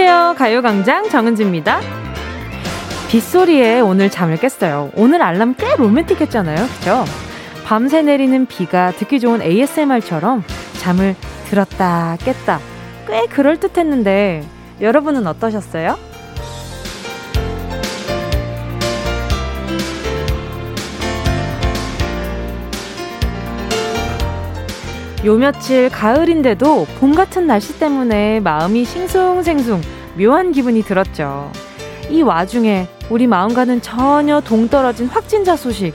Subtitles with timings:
[0.00, 0.36] 안녕하세요.
[0.38, 1.80] 가요광장 정은지입니다.
[3.08, 4.92] 빗소리에 오늘 잠을 깼어요.
[4.94, 6.68] 오늘 알람 꽤 로맨틱했잖아요.
[6.78, 7.04] 그죠?
[7.64, 10.44] 밤새 내리는 비가 듣기 좋은 ASMR처럼
[10.74, 11.16] 잠을
[11.46, 12.60] 들었다 깼다
[13.08, 14.44] 꽤 그럴듯했는데
[14.80, 15.98] 여러분은 어떠셨어요?
[25.24, 29.80] 요 며칠 가을인데도 봄 같은 날씨 때문에 마음이 싱숭생숭
[30.16, 31.50] 묘한 기분이 들었죠.
[32.08, 35.92] 이 와중에 우리 마음과는 전혀 동떨어진 확진자 소식.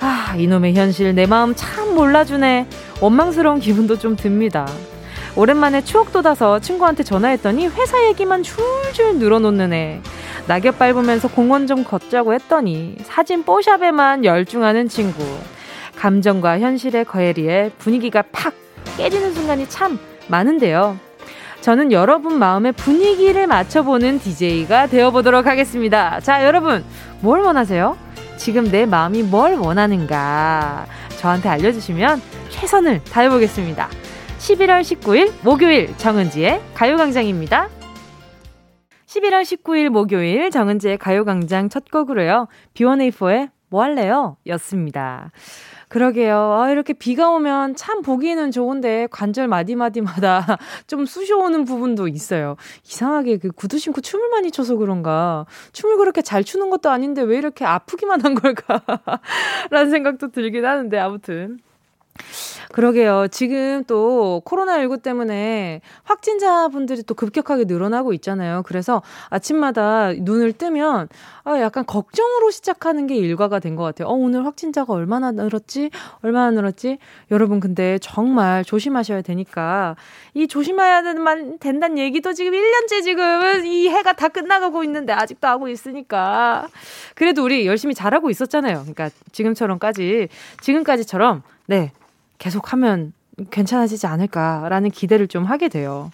[0.00, 2.66] 아, 이놈의 현실 내 마음 참 몰라주네.
[3.00, 4.68] 원망스러운 기분도 좀 듭니다.
[5.34, 10.00] 오랜만에 추억 돋아서 친구한테 전화했더니 회사 얘기만 줄줄 늘어놓는 애.
[10.46, 15.24] 낙엽 밟으면서 공원 좀 걷자고 했더니 사진 뽀샵에만 열중하는 친구.
[15.96, 18.54] 감정과 현실의 거해리에 분위기가 팍
[18.96, 20.98] 깨지는 순간이 참 많은데요.
[21.60, 26.18] 저는 여러분 마음의 분위기를 맞춰보는 DJ가 되어보도록 하겠습니다.
[26.20, 26.84] 자, 여러분,
[27.20, 27.96] 뭘 원하세요?
[28.36, 30.86] 지금 내 마음이 뭘 원하는가?
[31.20, 33.88] 저한테 알려주시면 최선을 다해보겠습니다.
[34.38, 37.68] 11월 19일 목요일 정은지의 가요광장입니다.
[39.06, 42.48] 11월 19일 목요일 정은지의 가요광장 첫 곡으로요.
[42.74, 44.36] B1A4의 뭐 할래요?
[44.46, 45.30] 였습니다.
[45.92, 46.54] 그러게요.
[46.54, 50.56] 아, 이렇게 비가 오면 참 보기에는 좋은데 관절 마디마디마다
[50.88, 52.56] 좀 쑤셔오는 부분도 있어요.
[52.86, 55.44] 이상하게 그 구두 신고 춤을 많이 춰서 그런가.
[55.74, 58.80] 춤을 그렇게 잘 추는 것도 아닌데 왜 이렇게 아프기만 한 걸까?
[59.68, 61.58] 라는 생각도 들긴 하는데 아무튼.
[62.72, 63.28] 그러게요.
[63.30, 68.62] 지금 또 코로나19 때문에 확진자분들이 또 급격하게 늘어나고 있잖아요.
[68.66, 71.08] 그래서 아침마다 눈을 뜨면
[71.44, 74.08] 아, 약간 걱정으로 시작하는 게 일과가 된 것 같아요.
[74.08, 75.90] 어, 오늘 확진자가 얼마나 늘었지?
[76.22, 76.98] 얼마나 늘었지?
[77.30, 79.96] 여러분, 근데 정말 조심하셔야 되니까
[80.34, 85.68] 이 조심해야 되는, 된다는 얘기도 지금 1년째 지금 이 해가 다 끝나가고 있는데 아직도 하고
[85.68, 86.68] 있으니까.
[87.14, 88.80] 그래도 우리 열심히 잘하고 있었잖아요.
[88.80, 90.28] 그러니까 지금처럼까지,
[90.60, 91.92] 지금까지처럼, 네,
[92.42, 93.12] 계속하면
[93.52, 96.10] 괜찮아지지 않을까라는 기대를 좀 하게 돼요.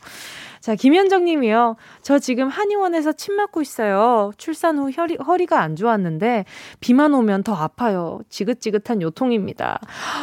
[0.60, 1.76] 자, 김현정 님이요.
[2.02, 4.32] 저 지금 한의원에서 침 맞고 있어요.
[4.36, 6.44] 출산 후 허리, 허리가 안 좋았는데
[6.80, 8.20] 비만 오면 더 아파요.
[8.28, 9.80] 지긋지긋한 요통입니다.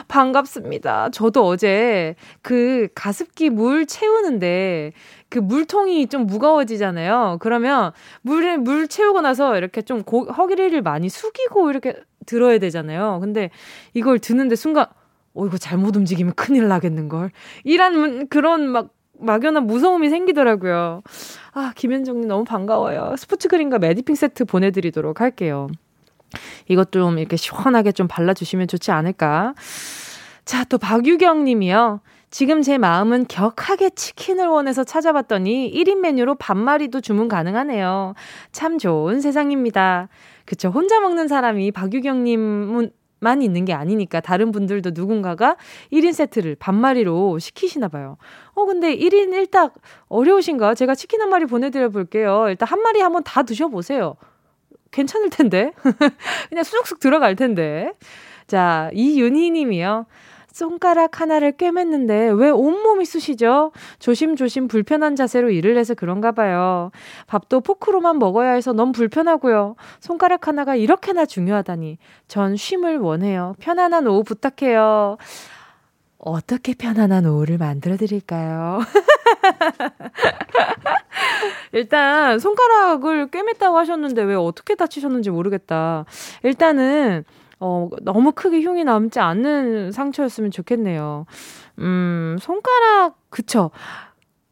[0.08, 1.10] 반갑습니다.
[1.10, 4.92] 저도 어제 그 가습기 물 채우는데
[5.30, 7.38] 그 물통이 좀 무거워지잖아요.
[7.40, 11.96] 그러면 물에 물 채우고 나서 이렇게 좀 고, 허리를 많이 숙이고 이렇게
[12.28, 13.18] 들어야 되잖아요.
[13.22, 13.50] 근데
[13.96, 14.86] 이걸 드는데 순간
[15.36, 17.32] 어, 이거 잘못 움직이면 큰일 나겠는걸.
[17.64, 21.02] 이란 그런 막 막연한 무서움이 생기더라고요.
[21.54, 23.16] 아, 김현정님 너무 반가워요.
[23.18, 25.68] 스포츠 그린과 매디핑 세트 보내드리도록 할게요.
[26.68, 29.54] 이것 좀 이렇게 시원하게 좀 발라주시면 좋지 않을까.
[30.44, 32.02] 자, 또 박유경 님이요.
[32.30, 38.14] 지금 제 마음은 격하게 치킨을 원해서 찾아봤더니 1인 메뉴로 반마리도 주문 가능하네요.
[38.52, 40.10] 참 좋은 세상입니다.
[40.44, 40.70] 그쵸.
[40.70, 42.92] 혼자 먹는 사람이 박유경 님은
[43.26, 45.58] 만 있는 게 아니니까 다른 분들도 누군가가
[45.92, 48.18] 1인 세트를 반마리로 시키시나 봐요.
[48.54, 49.72] 어, 근데 1인 1닭
[50.10, 50.76] 어려우신가?
[50.76, 52.46] 제가 치킨 한 마리 보내드려 볼게요.
[52.50, 54.16] 일단 한 마리 한번 다 드셔보세요.
[54.92, 55.72] 괜찮을 텐데.
[56.50, 57.94] 그냥 쑥쑥 들어갈 텐데.
[58.46, 60.06] 자, 이윤희 님이요.
[60.56, 63.74] 손가락 하나를 꿰맸는데 왜 온몸이 쑤시죠?
[64.00, 66.92] 조심조심 불편한 자세로 일을 해서 그런가 봐요.
[67.28, 69.76] 밥도 포크로만 먹어야 해서 너무 불편하고요.
[70.00, 71.98] 손가락 하나가 이렇게나 중요하다니.
[72.30, 73.56] 전 쉼을 원해요.
[73.60, 75.18] 편안한 오후 부탁해요.
[76.20, 78.80] 어떻게 편안한 오후를 만들어 드릴까요?
[81.74, 86.06] 일단 손가락을 꿰맸다고 하셨는데 왜 어떻게 다치셨는지 모르겠다.
[86.44, 87.26] 일단은
[87.60, 91.26] 어, 너무 크게 흉이 남지 않는 상처였으면 좋겠네요.
[91.80, 93.72] 음, 손가락, 그쵸.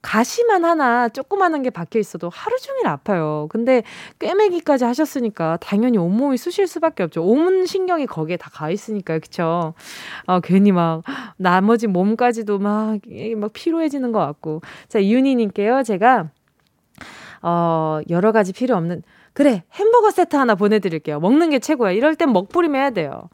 [0.01, 3.47] 가시만 하나 조그마한 게 박혀 있어도 하루 종일 아파요.
[3.49, 3.83] 근데
[4.19, 7.23] 꿰매기까지 하셨으니까 당연히 온몸이 쑤실 수밖에 없죠.
[7.23, 9.21] 온 신경이 거기에 다 가 있으니까요.
[9.21, 9.73] 그쵸?
[10.27, 11.03] 어, 괜히 막
[11.37, 12.99] 나머지 몸까지도 막,
[13.37, 14.61] 막 피로해지는 것 같고.
[14.89, 15.83] 자, 이윤희님께요.
[15.83, 16.29] 제가,
[17.41, 19.03] 어, 여러 가지 필요 없는,
[19.33, 21.19] 그래, 햄버거 세트 하나 보내드릴게요.
[21.19, 21.91] 먹는 게 최고야.
[21.91, 23.29] 이럴 땐 먹부림 해야 돼요.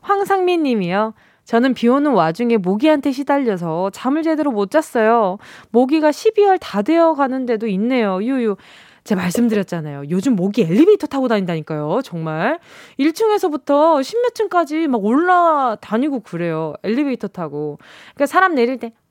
[0.00, 1.14] 황상민 님이요.
[1.44, 5.38] 저는 비 오는 와중에 모기한테 시달려서 잠을 제대로 못 잤어요.
[5.70, 8.20] 모기가 12월 다 되어 가는데도 있네요.
[8.20, 8.56] 유유.
[9.04, 10.02] 제가 말씀드렸잖아요.
[10.10, 12.00] 요즘 모기 엘리베이터 타고 다닌다니까요.
[12.02, 12.58] 정말.
[12.98, 16.74] 1층에서부터 10몇 층까지 막 올라다니고 그래요.
[16.82, 17.78] 엘리베이터 타고.
[18.14, 19.05] 그러니까 사람 내릴 때, 아,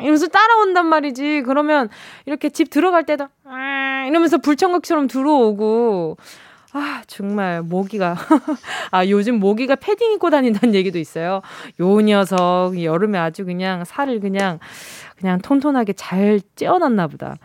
[0.00, 1.42] 이러면서 따라온단 말이지.
[1.44, 1.88] 그러면
[2.26, 6.16] 이렇게 집 들어갈 때도, 아, 이러면서 불청각처럼 들어오고.
[6.76, 8.16] 아, 정말, 모기가.
[8.90, 11.40] 아, 요즘 모기가 패딩 입고 다닌다는 얘기도 있어요.
[11.80, 14.58] 요 녀석, 여름에 아주 그냥 살을 그냥,
[15.16, 17.36] 그냥 톤톤하게 잘 찌어놨나 보다.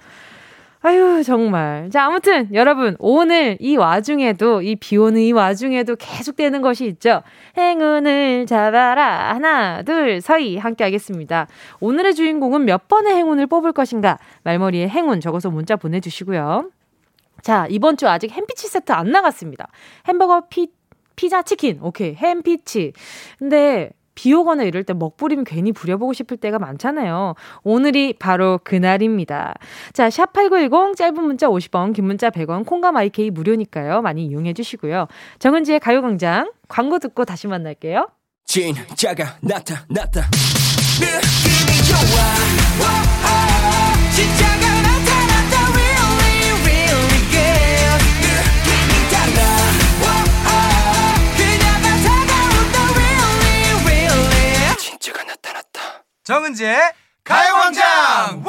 [0.81, 1.89] 아유, 정말.
[1.91, 7.21] 자, 아무튼 여러분, 오늘 이 와중에도, 이 비 오는 이 와중에도 계속되는 것이 있죠.
[7.57, 9.33] 행운을 잡아라.
[9.33, 10.55] 하나, 둘, 서희.
[10.57, 11.47] 함께 하겠습니다.
[11.81, 14.19] 오늘의 주인공은 몇 번의 행운을 뽑을 것인가?
[14.43, 16.69] 말머리에 행운 적어서 문자 보내주시고요.
[17.41, 19.67] 자, 이번 주 아직 햄피치 세트 안 나갔습니다.
[20.07, 20.71] 햄버거 피,
[21.17, 21.79] 피자 치킨.
[21.81, 22.13] 오케이.
[22.15, 22.93] 햄피치.
[23.37, 23.89] 근데
[24.19, 27.35] 비 오거나 이럴 때 먹부림 괜히 부려보고 싶을 때가 많잖아요.
[27.63, 29.53] 오늘이 바로 그날입니다.
[29.93, 34.01] 자, 샵8910 짧은 문자 50원, 긴 문자 100원, 콩감 IK 무료니까요.
[34.01, 35.07] 많이 이용해 주시고요.
[35.39, 38.09] 정은지의 가요광장 광고 듣고 다시 만날게요.
[38.45, 40.27] 진짜가 나타났다.
[40.99, 43.08] 느낌이 좋아.
[56.29, 56.77] 정은지의
[57.23, 58.43] 가요광장!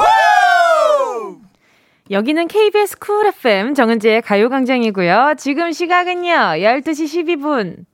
[2.11, 5.37] 여기는 KBS 쿨 FM 정은지의 가요광장이고요.
[5.39, 6.31] 지금 시각은요.
[6.61, 7.87] 12시 12분.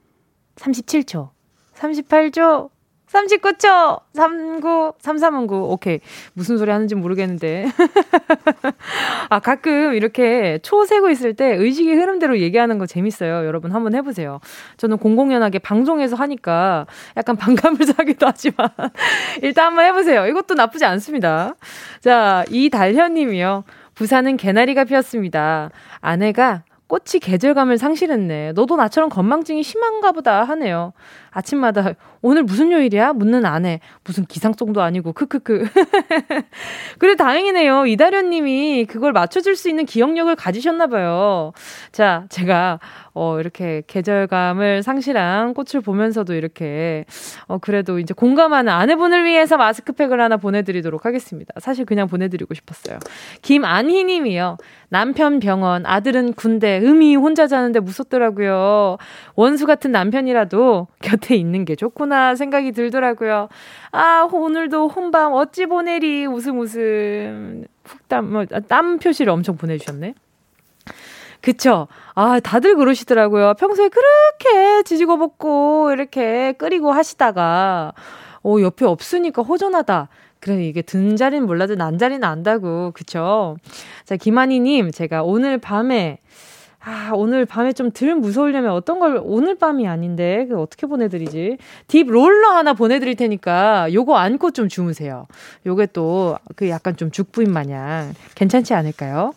[0.56, 1.30] 37초.
[1.76, 2.70] 38초
[3.10, 4.00] 39초.
[4.14, 6.00] 39 3319 오케이.
[6.32, 7.66] 무슨 소리 하는지 모르겠는데.
[9.30, 13.46] 아 가끔 이렇게 초 세고 있을 때 의식의 흐름대로 얘기하는 거 재밌어요.
[13.46, 14.40] 여러분 한번 해보세요.
[14.76, 16.86] 저는 공공연하게 방송에서 하니까
[17.16, 18.70] 약간 반감을 사기도 하지만
[19.42, 20.26] 일단 한번 해보세요.
[20.26, 21.54] 이것도 나쁘지 않습니다.
[22.00, 23.64] 자 이달현 님이요.
[23.94, 25.70] 부산은 개나리가 피었습니다.
[26.00, 28.52] 아내가 꽃이 계절감을 상실했네.
[28.52, 30.92] 너도 나처럼 건망증이 심한가 보다 하네요.
[31.36, 31.92] 아침마다
[32.22, 33.12] 오늘 무슨 요일이야?
[33.12, 33.80] 묻는 아내.
[34.04, 35.66] 무슨 기상송도 아니고 크크크.
[36.98, 37.86] 그래 다행이네요.
[37.86, 41.52] 이다련 님이 그걸 맞춰 줄 수 있는 기억력을 가지셨나 봐요.
[41.92, 42.78] 자, 제가
[43.14, 47.06] 어 이렇게 계절감을 상실한 꽃을 보면서도 이렇게
[47.46, 51.54] 어 그래도 이제 공감하는 아내분을 위해서 마스크팩을 하나 보내 드리도록 하겠습니다.
[51.58, 52.98] 사실 그냥 보내 드리고 싶었어요.
[53.40, 54.58] 김안희 님이요.
[54.88, 58.98] 남편 병원, 아들은 군대, 음이 혼자 자는데 무섭더라고요.
[59.34, 63.48] 원수 같은 남편이라도 곁에 있는 게 좋구나 생각이 들더라고요.
[63.92, 67.64] 아, 오늘도 혼밤 어찌 보내리 웃음 웃음.
[67.84, 70.14] 훅땀, 뭐, 땀 표시를 엄청 보내주셨네.
[71.40, 71.86] 그쵸.
[72.14, 73.54] 아, 다들 그러시더라고요.
[73.54, 77.92] 평소에 그렇게 지지고 볶고 이렇게 끓이고 하시다가,
[78.42, 80.08] 어, 옆에 없으니까 허전하다.
[80.40, 82.92] 그래, 이게 든 자리는 몰라도 난 자리는 안다고.
[82.92, 83.56] 그쵸?
[84.04, 86.18] 자, 김한희님, 제가 오늘 밤에,
[86.88, 91.58] 아, 오늘 밤에 좀 덜 무서우려면 어떤 걸, 오늘 밤이 아닌데, 그 어떻게 보내드리지?
[91.88, 95.26] 딥 롤러 하나 보내드릴 테니까, 요거 안고 좀 주무세요.
[95.66, 99.32] 요게 또, 그 약간 좀 죽부인 마냥, 괜찮지 않을까요?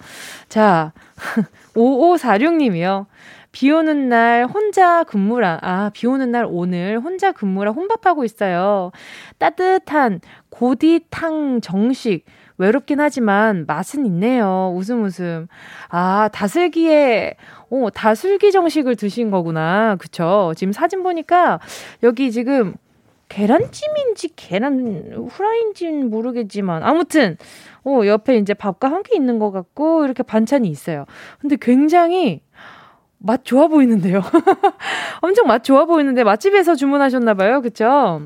[0.48, 0.94] 자,
[1.76, 3.08] 5546님이요.
[3.52, 8.92] 비 오는 날 혼자 근무라, 아, 비 오는 날 오늘 혼자 근무라 혼밥하고 있어요.
[9.40, 10.22] 따뜻한
[10.52, 12.26] 고디탕 정식.
[12.60, 14.72] 외롭긴 하지만 맛은 있네요.
[14.76, 15.48] 웃음 웃음.
[15.88, 17.36] 아, 다슬기에,
[17.72, 19.96] 어, 다슬기 정식을 드신 거구나.
[19.96, 20.54] 그쵸?
[20.56, 21.60] 지금 사진 보니까
[22.04, 22.76] 여기 지금
[23.30, 27.38] 계란찜인지 계란 후라이인지는 모르겠지만 아무튼
[27.86, 31.06] 어 옆에 이제 밥과 함께 있는 것 같고 이렇게 반찬이 있어요.
[31.40, 32.42] 근데 굉장히
[33.20, 34.22] 맛 좋아 보이는데요.
[35.22, 37.62] 엄청 맛 좋아 보이는데 맛집에서 주문하셨나 봐요.
[37.62, 38.22] 그쵸?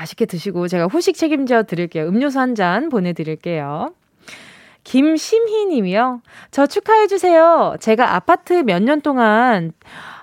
[0.00, 2.06] 맛있게 드시고 제가 후식 책임져 드릴게요.
[2.06, 3.92] 음료수 한 잔 보내드릴게요.
[4.84, 6.20] 김심희 님이요.
[6.50, 7.76] 저 축하해주세요.
[7.80, 9.72] 제가 아파트 몇 년 동안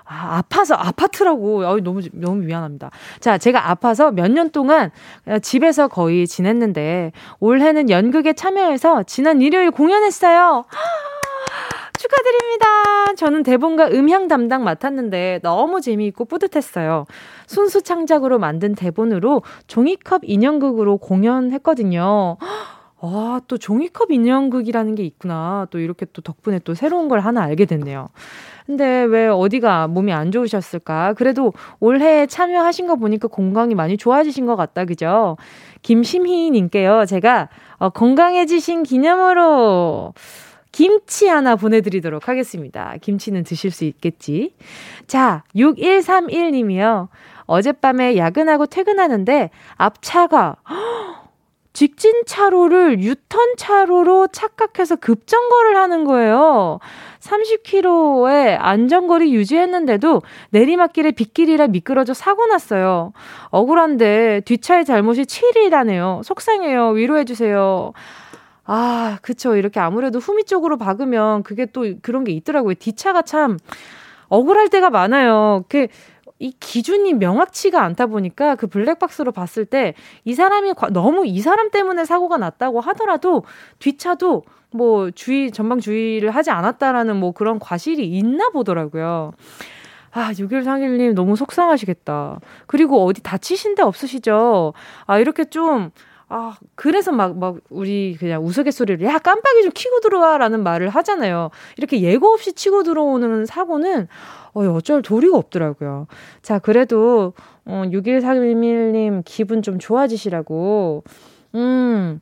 [0.04, 2.90] 아, 아파서 아파트라고 어, 너무 너무 미안합니다.
[3.20, 4.90] 자, 제가 아파서 몇 년 동안
[5.42, 10.64] 집에서 거의 지냈는데 올해는 연극에 참여해서 지난 일요일 공연했어요.
[11.98, 13.14] 축하드립니다.
[13.16, 17.06] 저는 대본과 음향 담당 맡았는데 너무 재미있고 뿌듯했어요.
[17.48, 22.36] 순수 창작으로 만든 대본으로 종이컵 인형극으로 공연했거든요.
[23.00, 25.66] 아, 또 종이컵 인형극이라는 게 있구나.
[25.70, 28.08] 또 이렇게 또 덕분에 또 새로운 걸 하나 알게 됐네요.
[28.66, 31.14] 근데 왜 어디가 몸이 안 좋으셨을까?
[31.14, 35.36] 그래도 올해 참여하신 거 보니까 건강이 많이 좋아지신 것 같다, 그죠?
[35.82, 40.12] 김심희님께요, 제가 어, 건강해지신 기념으로
[40.72, 42.94] 김치 하나 보내드리도록 하겠습니다.
[43.00, 44.54] 김치는 드실 수 있겠지.
[45.06, 47.08] 자, 6131님이요.
[47.48, 50.56] 어젯밤에 야근하고 퇴근하는데 앞차가
[51.72, 56.80] 직진 차로를 유턴 차로로 착각해서 급정거를 하는 거예요.
[57.20, 63.12] 30km의 안전거리 유지했는데도 내리막길에 빗길이라 미끄러져 사고 났어요.
[63.50, 66.22] 억울한데 뒷차의 잘못이 7이라네요.
[66.24, 66.90] 속상해요.
[66.90, 67.92] 위로해주세요.
[68.64, 69.56] 아, 그쵸.
[69.56, 72.74] 이렇게 아무래도 후미 쪽으로 박으면 그게 또 그런 게 있더라고요.
[72.74, 73.56] 뒷차가 참
[74.28, 75.64] 억울할 때가 많아요.
[75.68, 75.86] 그,
[76.38, 82.04] 이 기준이 명확치가 않다 보니까 그 블랙박스로 봤을 때 이 사람이 너무 이 사람 때문에
[82.04, 83.44] 사고가 났다고 하더라도
[83.78, 89.32] 뒷차도 뭐 주의 전방 주의를 하지 않았다라는 뭐 그런 과실이 있나 보더라고요.
[90.10, 92.40] 아, 6131님 너무 속상하시겠다.
[92.66, 94.72] 그리고 어디 다치신 데 없으시죠?
[95.06, 95.90] 아, 이렇게 좀,
[96.30, 101.50] 아, 그래서 막, 막, 우리 그냥 우스갯소리를, 야, 깜빡이 좀 키고 들어와 라는 말을 하잖아요.
[101.78, 104.08] 이렇게 예고 없이 치고 들어오는 사고는,
[104.52, 106.06] 어, 어쩔 도리가 없더라고요.
[106.42, 107.32] 자, 그래도,
[107.64, 111.04] 어, 6131님 기분 좀 좋아지시라고,
[111.54, 112.20] 음,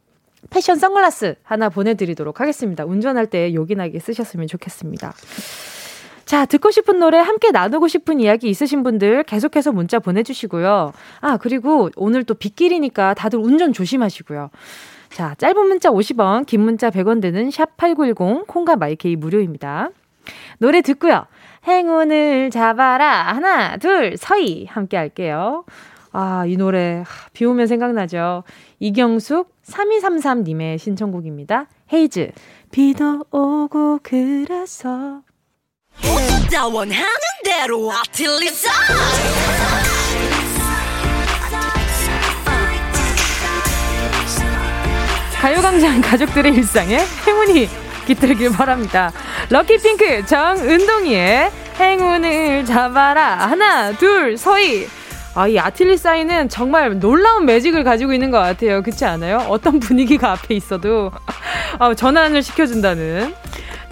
[0.50, 2.84] 패션 선글라스 하나 보내드리도록 하겠습니다.
[2.84, 5.12] 운전할 때 요긴하게 쓰셨으면 좋겠습니다.
[6.26, 10.92] 자, 듣고 싶은 노래, 함께 나누고 싶은 이야기 있으신 분들 계속해서 문자 보내주시고요.
[11.20, 14.50] 아, 그리고 오늘 또 빗길이니까 다들 운전 조심하시고요.
[15.10, 19.90] 자, 짧은 문자 50원, 긴 문자 100원 되는 샵8910, 콩과 마이케이 무료입니다.
[20.58, 21.26] 노래 듣고요.
[21.66, 23.22] 행운을 잡아라.
[23.32, 24.66] 하나, 둘, 서희.
[24.66, 25.64] 함께 할게요.
[26.10, 27.04] 아, 이 노래,
[27.34, 28.42] 비 오면 생각나죠.
[28.80, 31.68] 이경숙 3233님의 신청곡입니다.
[31.92, 32.32] 헤이즈.
[32.72, 35.22] 비도 오고 그래서
[36.02, 37.06] 다 원하는
[37.44, 38.70] 대로 아틀리사
[45.40, 47.68] 가요광장 가족들의 일상에 행운이
[48.06, 49.12] 깃들길 바랍니다.
[49.50, 54.88] 럭키핑크 정은동이의 행운을 잡아라 하나 둘 서희
[55.34, 58.82] 아, 이 아틀리사인은 정말 놀라운 매직을 가지고 있는 것 같아요.
[58.82, 59.44] 그렇지 않아요?
[59.50, 61.12] 어떤 분위기가 앞에 있어도
[61.78, 63.34] 아, 전환을 시켜준다는.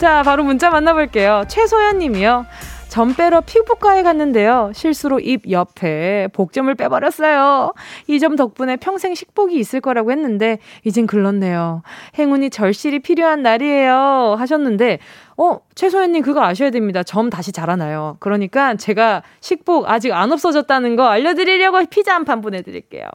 [0.04, 1.44] 자, 바로 문자 만나볼게요.
[1.49, 2.44] 최소연 님이요.
[2.90, 4.70] 점 빼러 피부과에 갔는데요.
[4.75, 7.73] 실수로 입 옆에 복점을 빼버렸어요.
[8.08, 11.80] 이 점 덕분에 평생 식복이 있을 거라고 했는데, 이젠 글렀네요.
[12.18, 14.37] 행운이 절실히 필요한 날이에요.
[14.38, 14.99] 하셨는데,
[15.38, 17.02] 어, 최소연님 그거 아셔야 됩니다.
[17.02, 18.18] 점 다시 자라나요.
[18.20, 23.08] 그러니까 제가 식복 아직 안 없어졌다는 거 알려드리려고 피자 한 판 보내드릴게요.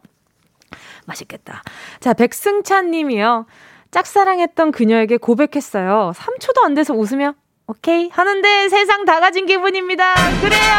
[1.05, 1.61] 맛있겠다.
[1.99, 3.45] 자, 백승찬 님이요.
[3.91, 6.13] 짝사랑했던 그녀에게 고백했어요.
[6.15, 7.33] 3초도 안 돼서 웃으며
[7.67, 10.15] 오케이 하는데 세상 다 가진 기분입니다.
[10.41, 10.75] 그래요.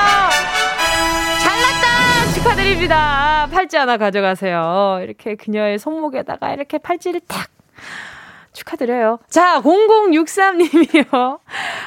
[1.43, 3.49] 잘났다 축하드립니다.
[3.53, 5.01] 팔찌 하나 가져가세요.
[5.03, 7.49] 이렇게 그녀의 손목에다가 이렇게 팔찌를 탁
[8.53, 9.21] 축하드려요.
[9.29, 11.39] 자, 0063님이요.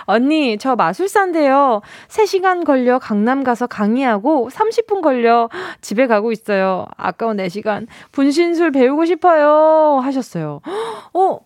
[0.05, 1.81] 언니, 저 마술사인데요.
[2.07, 5.49] 3시간 걸려 강남 가서 강의하고 30분 걸려
[5.81, 6.85] 집에 가고 있어요.
[6.97, 7.87] 아까운 4시간.
[8.11, 9.99] 분신술 배우고 싶어요.
[10.03, 10.61] 하셨어요.
[11.13, 11.39] 어,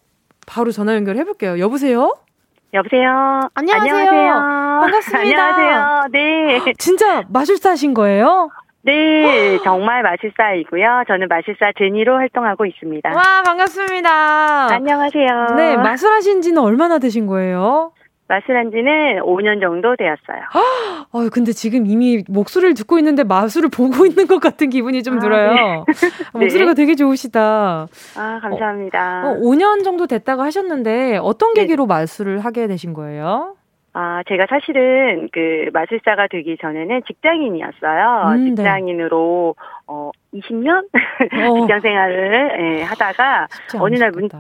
[0.46, 1.60] 바로 전화 연결해 볼게요.
[1.60, 2.16] 여보세요?
[2.74, 3.42] 여보세요.
[3.54, 3.94] 안녕하세요.
[3.96, 4.34] 안녕하세요.
[4.82, 5.44] 반갑습니다.
[5.46, 6.02] 안녕하세요.
[6.12, 6.74] 네.
[6.78, 8.50] 진짜 마술사신 거예요?
[8.84, 11.04] 네, 정말 마술사이고요.
[11.08, 13.10] 저는 마술사 제니로 활동하고 있습니다.
[13.10, 14.68] 와, 반갑습니다.
[14.74, 15.56] 안녕하세요.
[15.58, 17.92] 네, 마술하신 지는 얼마나 되신 거예요?
[18.28, 20.44] 마술한 지는 5년 정도 되었어요.
[21.12, 25.20] 아, 근데 지금 이미 목소리를 듣고 있는데 마술을 보고 있는 것 같은 기분이 좀 아,
[25.20, 25.54] 들어요.
[25.54, 25.84] 네.
[26.34, 26.82] 목소리가 네.
[26.82, 27.88] 되게 좋으시다.
[28.16, 29.24] 아, 감사합니다.
[29.26, 31.62] 어, 어, 5년 정도 됐다고 하셨는데 어떤 네.
[31.62, 31.88] 계기로 네.
[31.88, 33.57] 마술을 하게 되신 거예요?
[34.00, 38.36] 아, 제가 사실은 그 마술사가 되기 전에는 직장인이었어요.
[38.36, 38.50] 음, 네.
[38.56, 39.64] 직장인으로 네.
[39.88, 40.88] 어 20년 어.
[41.62, 43.48] 직장 생활을 예, 하다가
[43.80, 44.38] 어느 날 문득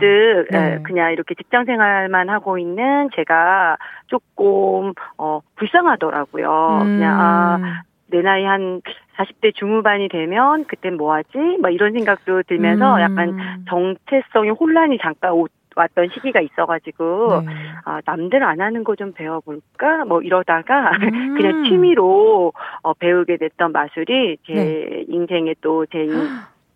[0.51, 0.73] 네.
[0.73, 6.79] 예, 그냥 이렇게 직장 생활만 하고 있는 제가 조금 어 불쌍하더라고요.
[6.83, 6.95] 음.
[6.95, 8.81] 그냥 아, 내 나이 한
[9.15, 11.29] 40대 중후반이 되면 그땐 뭐 하지?
[11.59, 13.01] 막 이런 생각도 들면서 음.
[13.01, 13.37] 약간
[13.69, 15.31] 정체성의 혼란이 잠깐
[15.77, 17.53] 왔던 시기가 있어가지고 네.
[17.85, 21.35] 아 남들 안 하는 거 좀 배워볼까 뭐 이러다가 음.
[21.37, 25.05] 그냥 취미로 어, 배우게 됐던 마술이 제 네.
[25.07, 26.07] 인생의 또제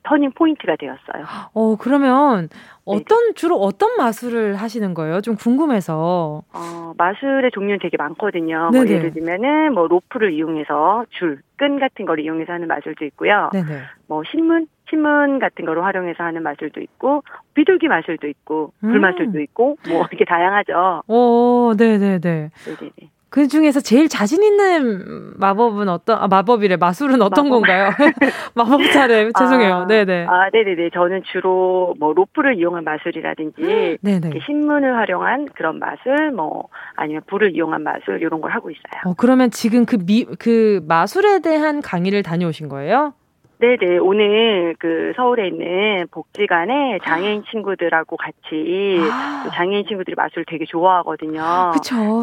[0.03, 1.25] 터닝 포인트가 되었어요.
[1.53, 2.49] 어 그러면
[2.85, 3.33] 어떤 네.
[3.33, 5.21] 주로 어떤 마술을 하시는 거예요?
[5.21, 6.43] 좀 궁금해서.
[6.53, 8.69] 어 마술의 종류는 되게 많거든요.
[8.71, 13.49] 뭐 예를 들면은 뭐 로프를 이용해서 줄, 끈 같은 걸 이용해서 하는 마술도 있고요.
[13.53, 13.65] 네네.
[14.07, 17.23] 뭐 신문 신문 같은 거를 활용해서 하는 마술도 있고
[17.55, 19.41] 비둘기 마술도 있고 불마술도 음.
[19.41, 21.03] 있고 뭐 이렇게 다양하죠.
[21.07, 22.51] 오, 네, 네, 네.
[22.65, 22.91] 네네.
[23.29, 27.49] 그 중에서 제일 자신 있는 마법은 어떤 아 마법이래 마술은 어떤 마법.
[27.61, 27.89] 건가요?
[28.55, 29.73] 마법 차례 죄송해요.
[29.73, 30.25] 아, 네네.
[30.27, 34.31] 아 네네네 저는 주로 뭐 로프를 이용한 마술이라든지 네네.
[34.45, 36.67] 신문을 활용한 그런 마술 뭐
[36.97, 39.01] 아니면 불을 이용한 마술 이런 걸 하고 있어요.
[39.05, 43.13] 어 그러면 지금 그 미그 그 마술에 대한 강의를 다녀오신 거예요?
[43.61, 43.99] 네네.
[43.99, 49.43] 오늘 그 서울에 있는 복지관에 장애인 친구들하고 같이 아.
[49.43, 51.71] 또 장애인 친구들이 마술을 되게 좋아하거든요.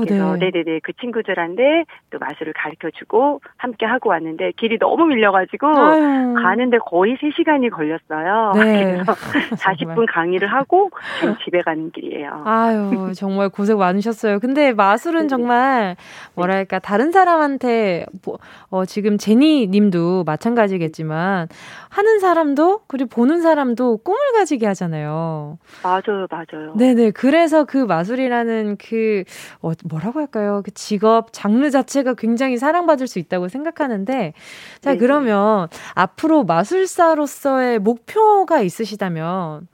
[0.05, 0.51] 그래서 네.
[0.51, 0.81] 네네네.
[0.83, 6.35] 그 친구들한테 또 마술을 가르쳐 주고 함께 하고 왔는데 길이 너무 밀려가지고 아유.
[6.43, 8.53] 가는데 거의 3 시간이 걸렸어요.
[8.57, 8.99] 네.
[9.07, 9.13] 그래서
[9.55, 10.91] 40분 강의를 하고
[11.21, 12.43] 지금 집에 가는 길이에요.
[12.47, 14.41] 아유, 정말 고생 많으셨어요.
[14.41, 15.29] 근데 마술은 네.
[15.29, 15.97] 정말
[16.35, 18.39] 뭐랄까 다른 사람한테 뭐,
[18.71, 21.49] 어, 지금 제니 님도 마찬가지겠지만 있지만
[21.91, 25.59] 하는 사람도 그리고 보는 사람도 꿈을 가지게 하잖아요.
[25.83, 26.75] 맞아요, 맞아요.
[26.77, 27.11] 네네.
[27.13, 29.25] 그래서 그 마술이라는 그
[29.61, 30.63] 어, 뭐라고 할까요?
[30.65, 34.33] 그 직업 장르 자체가 굉장히 사랑받을 수 있다고 생각하는데
[34.81, 34.99] 자 네네.
[34.99, 39.69] 그러면 앞으로 마술사로서의 목표가 있으시다면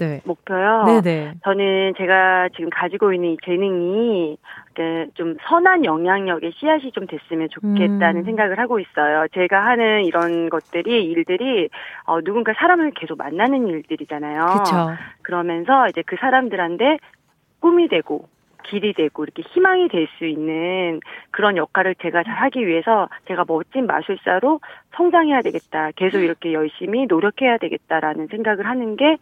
[0.00, 0.20] 네.
[0.24, 0.84] 목표요?
[1.02, 1.34] 네네.
[1.44, 4.38] 저는 제가 지금 가지고 있는 이 재능이
[5.14, 8.24] 좀 선한 영향력의 씨앗이 좀 됐으면 좋겠다는 음.
[8.24, 9.26] 생각을 하고 있어요.
[9.34, 11.68] 제가 하는 이런 것들이 일들이
[12.04, 14.46] 어, 누군가 사람을 계속 만나는 일들이잖아요.
[14.58, 14.90] 그쵸.
[15.22, 16.98] 그러면서 이제 그 사람들한테
[17.60, 18.28] 꿈이 되고
[18.62, 23.86] 길이 되고 이렇게 희망이 될 수 있는 그런 역할을 제가 잘 하기 위해서 제가 멋진
[23.86, 24.60] 마술사로
[24.96, 25.90] 성장해야 되겠다.
[25.96, 29.18] 계속 이렇게 열심히 노력해야 되겠다라는 생각을 하는 게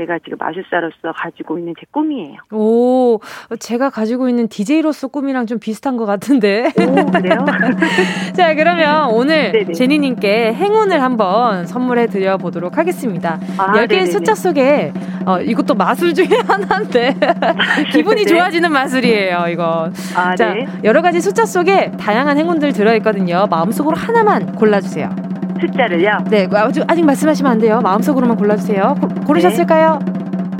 [0.00, 2.38] 제가 지금 마술사로서 가지고 있는 제 꿈이에요.
[2.52, 3.20] 오,
[3.58, 6.72] 제가 가지고 있는 DJ로서 꿈이랑 좀 비슷한 것 같은데.
[6.78, 7.44] 오, 그래요?
[8.34, 13.38] 자, 그러면 오늘 제니님께 행운을 한번 선물해 드려 보도록 하겠습니다.
[13.58, 14.92] 아, 10개의 숫자 속에,
[15.26, 17.16] 어, 이것도 마술 중에 하나인데,
[17.92, 19.90] 기분이 좋아지는 마술이에요, 이거.
[20.16, 20.66] 아, 자, 네.
[20.82, 23.48] 여러 가지 숫자 속에 다양한 행운들 들어있거든요.
[23.50, 25.39] 마음속으로 하나만 골라주세요.
[25.60, 26.10] 숫자를요?
[26.30, 27.80] 네, 아직, 아직 말씀하시면 안 돼요.
[27.80, 28.96] 마음속으로만 골라주세요.
[29.00, 29.98] 고, 고르셨을까요?
[30.04, 30.12] 네.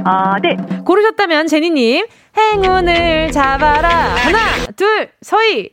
[0.05, 0.57] 아, 네.
[0.85, 3.89] 고르셨다면 제니님 행운을 잡아라.
[3.89, 4.39] 하나,
[4.77, 5.71] 둘, 서희.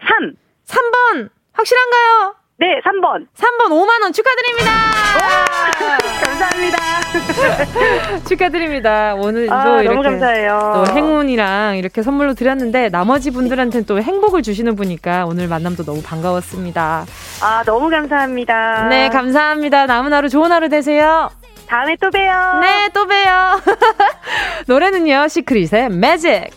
[0.00, 0.34] 3.
[0.66, 2.34] 3번 확실한가요?
[2.58, 3.26] 네, 3번.
[3.36, 4.70] 3번 5만 원 축하드립니다!
[4.70, 4.89] 감사합니다.
[8.28, 9.14] 축하드립니다.
[9.16, 10.72] 오늘 아, 또 이렇게 감사해요.
[10.74, 17.06] 또 행운이랑 이렇게 선물로 드렸는데 나머지 분들한테는 또 행복을 주시는 분이니까 오늘 만남도 너무 반가웠습니다.
[17.42, 18.88] 아, 너무 감사합니다.
[18.88, 19.86] 네, 감사합니다.
[19.86, 21.30] 남은 하루 좋은 하루 되세요.
[21.66, 22.60] 다음에 또 봬요.
[22.60, 23.60] 네, 또 봬요.
[24.66, 26.50] 노래는요, 시크릿의 매직.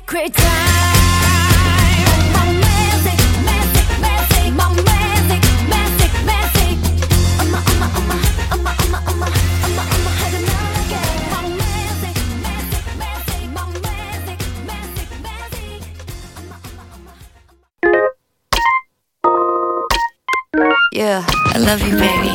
[0.00, 0.69] secret time.
[21.00, 22.28] Yeah, I love you, baby.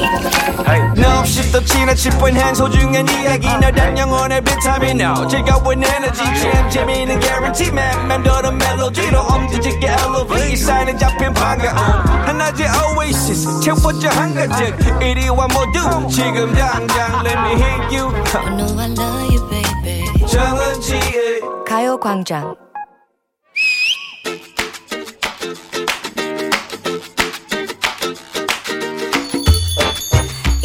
[0.97, 3.47] No, 없이 또 지나칠 뻔한 소중한 이야기.
[3.47, 4.99] 너란 영혼의 비타민.
[4.99, 6.23] No 즐거운 에너지.
[6.23, 7.69] 참 재미있는 guarantee.
[7.69, 10.55] man 맘대로 멜로디로 엄지짓게 elevate.
[10.55, 13.61] 사인은 잡힌 반가움 하나의 oasis.
[13.61, 18.09] 채워져 한가득 이리와 모두 지금 당장 let me hit you.
[18.33, 20.25] I know I love you, baby.
[20.25, 22.55] 정은지의 가요광장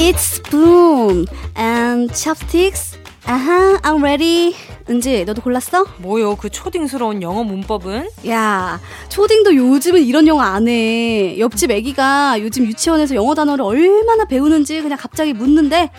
[0.00, 1.26] It's boom
[1.58, 2.96] and chopsticks.
[3.26, 4.54] 아하, I'm ready.
[4.88, 5.84] 은지, 너도 골랐어?
[5.98, 6.36] 뭐요?
[6.36, 8.08] 그 초딩스러운 영어 문법은?
[8.28, 11.38] 야, 초딩도 요즘은 이런 영어 안 해.
[11.38, 15.90] 옆집 애기가 요즘 유치원에서 영어 단어를 얼마나 배우는지 그냥 갑자기 묻는데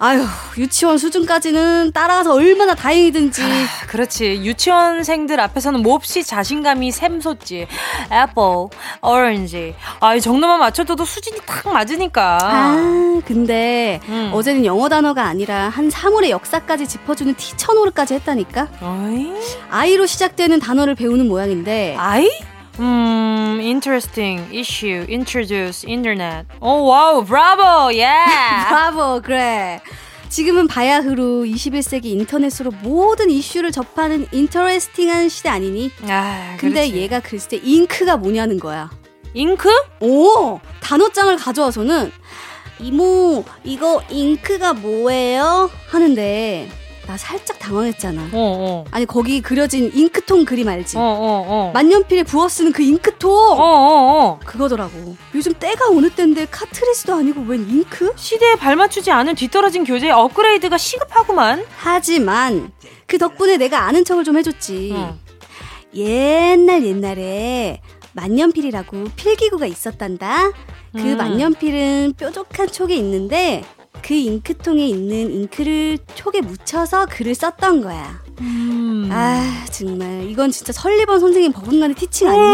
[0.00, 0.24] 아유,
[0.56, 3.42] 유치원 수준까지는 따라가서 얼마나 다행이든지.
[3.42, 4.42] 아, 그렇지.
[4.44, 7.66] 유치원생들 앞에서는 몹시 자신감이 샘솟지.
[8.12, 8.68] 애플,
[9.02, 9.74] 오렌지.
[9.98, 12.38] 아, 이 정도만 맞춰줘도 수준이 딱 맞으니까.
[12.40, 14.30] 아, 근데 음.
[14.32, 18.68] 어제는 영어 단어가 아니라 한 사물의 역사까지 짚어주는 티처 노르까지 했다니까.
[18.80, 19.32] 어이?
[19.70, 21.96] I로 시작되는 단어를 배우는 모양인데.
[21.98, 22.30] I?
[22.80, 26.46] 음, interesting, issue, introduce, internet.
[26.60, 28.08] 오, 와우, 브라보, 예!
[28.68, 29.80] 브라보, 그래.
[30.28, 35.90] 지금은 바야흐로 21세기 인터넷으로 모든 이슈를 접하는 interesting한 시대 아니니?
[36.06, 36.96] 아, 근데 그렇지.
[36.96, 38.90] 얘가 글쎄 잉크가 뭐냐는 거야.
[39.34, 39.68] 잉크?
[40.00, 40.60] 오!
[40.80, 42.12] 단어장을 가져와서는
[42.80, 45.70] 이모, 이거 잉크가 뭐예요?
[45.88, 46.70] 하는데
[47.08, 48.20] 나 살짝 당황했잖아.
[48.24, 48.84] 어, 어.
[48.90, 50.98] 아니 거기 그려진 잉크통 그림 알지?
[50.98, 51.70] 어, 어, 어.
[51.72, 53.32] 만년필에 부어 쓰는 그 잉크통.
[53.32, 54.38] 어, 어, 어.
[54.44, 55.16] 그 그거더라고.
[55.34, 58.12] 요즘 때가 어느 때인데 카트리지도 아니고 웬 잉크?
[58.16, 61.64] 시대에 발맞추지 않은 뒤떨어진 교재의 업그레이드가 시급하구만.
[61.78, 62.72] 하지만
[63.06, 64.92] 그 덕분에 내가 아는 척을 좀 해줬지.
[64.94, 65.16] 어.
[65.94, 67.80] 옛날 옛날에
[68.12, 70.50] 만년필이라고 필기구가 있었단다.
[70.92, 71.16] 그 음.
[71.16, 73.64] 만년필은 뾰족한 촉이 있는데
[74.02, 78.27] 그 잉크통에 있는 잉크를 촉에 묻혀서 글을 썼던 거야.
[78.40, 79.08] 음.
[79.12, 82.44] 아 정말 이건 진짜 설리번 선생님 버금가는 티칭 아니니?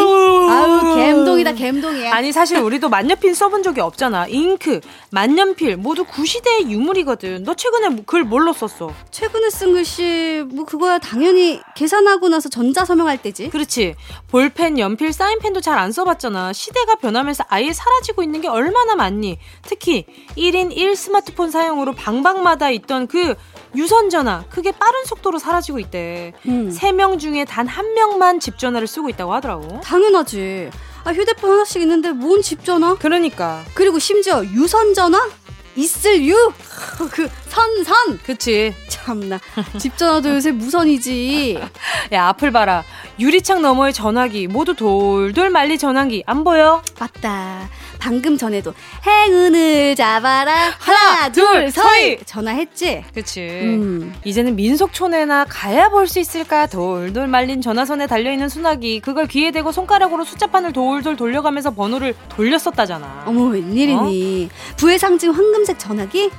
[0.50, 2.14] 아우 갬동이다 갬동이야.
[2.14, 4.26] 아니 사실 우리도 만년필 써본 적이 없잖아.
[4.28, 7.44] 잉크, 만년필 모두 구시대의 유물이거든.
[7.44, 8.92] 너 최근에 글 뭘로 썼어?
[9.10, 13.50] 최근에 쓴 글씨 뭐 그거야 당연히 계산하고 나서 전자 서명할 때지.
[13.50, 13.94] 그렇지.
[14.30, 16.52] 볼펜, 연필, 사인펜도 잘 안 써봤잖아.
[16.52, 19.38] 시대가 변하면서 아예 사라지고 있는 게 얼마나 많니?
[19.62, 23.34] 특히 1인 1 스마트폰 사용으로 방방마다 있던 그
[23.76, 26.32] 유선 전화 그게 빠른 속도로 사라지고 있대.
[26.46, 26.70] 음.
[26.70, 29.80] 3명 중에 단 한 명만 집 전화를 쓰고 있다고 하더라고.
[29.80, 30.70] 당연하지.
[31.04, 32.94] 아, 휴대폰 하나씩 있는데 뭔 집 전화?
[32.94, 33.62] 그러니까.
[33.74, 35.28] 그리고 심지어 유선 전화?
[35.76, 36.52] 있을 유?
[37.10, 38.18] 그 선 선.
[38.24, 38.74] 그치.
[38.88, 39.38] 참나.
[39.78, 41.58] 집 전화도 요새 무선이지.
[42.12, 42.82] 야 앞을 봐라.
[43.18, 46.82] 유리창 너머의 전화기 모두 돌돌 말리 전화기 안 보여?
[46.98, 47.68] 맞다.
[47.98, 48.74] 방금 전에도
[49.06, 53.04] 행운을 잡아라 하나, 둘 서희 전화했지.
[53.14, 53.40] 그치.
[53.40, 54.14] 음.
[54.24, 59.72] 이제는 민속촌에나 가야 볼 수 있을까 돌돌 말린 전화선에 달려 있는 수납이 그걸 귀에 대고
[59.72, 63.24] 손가락으로 숫자판을 돌돌 돌려가면서 번호를 돌렸었다잖아.
[63.26, 64.48] 어머 웬일이니?
[64.50, 64.74] 어?
[64.76, 66.30] 부의 상징 황금색 전화기?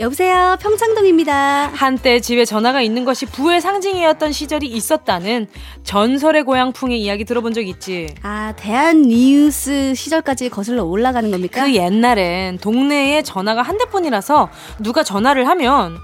[0.00, 1.72] 여보세요, 평창동입니다.
[1.74, 5.48] 한때 집에 전화가 있는 것이 부의 상징이었던 시절이 있었다는
[5.82, 8.06] 전설의 고향풍의 이야기 들어본 적 있지?
[8.22, 11.64] 아, 대한 뉴스 시절까지 거슬러 올라가는 겁니까?
[11.64, 15.98] 그 옛날엔 동네에 전화가 한 대뿐이라서 누가 전화를 하면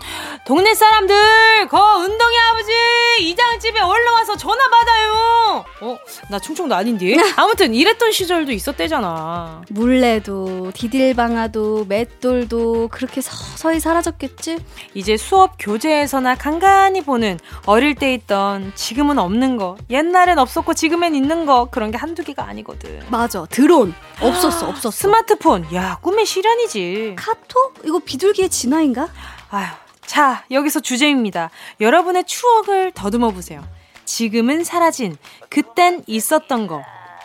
[0.45, 2.73] 동네 사람들, 거 운동이 아버지
[3.21, 5.65] 이장 집에 올라와서 전화 받아요.
[5.83, 5.99] 어,
[6.31, 7.15] 나 충청도 아닌데.
[7.37, 9.63] 아무튼 이랬던 시절도 있었대잖아.
[9.71, 14.65] 물레도 디딜방아도 맷돌도 그렇게 서서히 사라졌겠지?
[14.95, 21.45] 이제 수업 교재에서나 간간히 보는 어릴 때 있던 지금은 없는 거, 옛날엔 없었고 지금엔 있는
[21.45, 23.03] 거 그런 게 한두 개가 아니거든.
[23.11, 23.45] 맞아.
[23.51, 24.91] 드론 없었어, 없었어.
[24.91, 27.17] 스마트폰, 야 꿈의 실현이지.
[27.19, 27.75] 카톡?
[27.85, 29.09] 이거 비둘기의 진화인가?
[29.51, 29.67] 아휴.
[30.07, 31.51] 자, 여기서 주제입니다.
[31.81, 33.65] 여러분의 추억을 더듬어 보세요.
[34.05, 35.17] 지금은 사라진,
[35.49, 36.83] 그땐 있었던 거.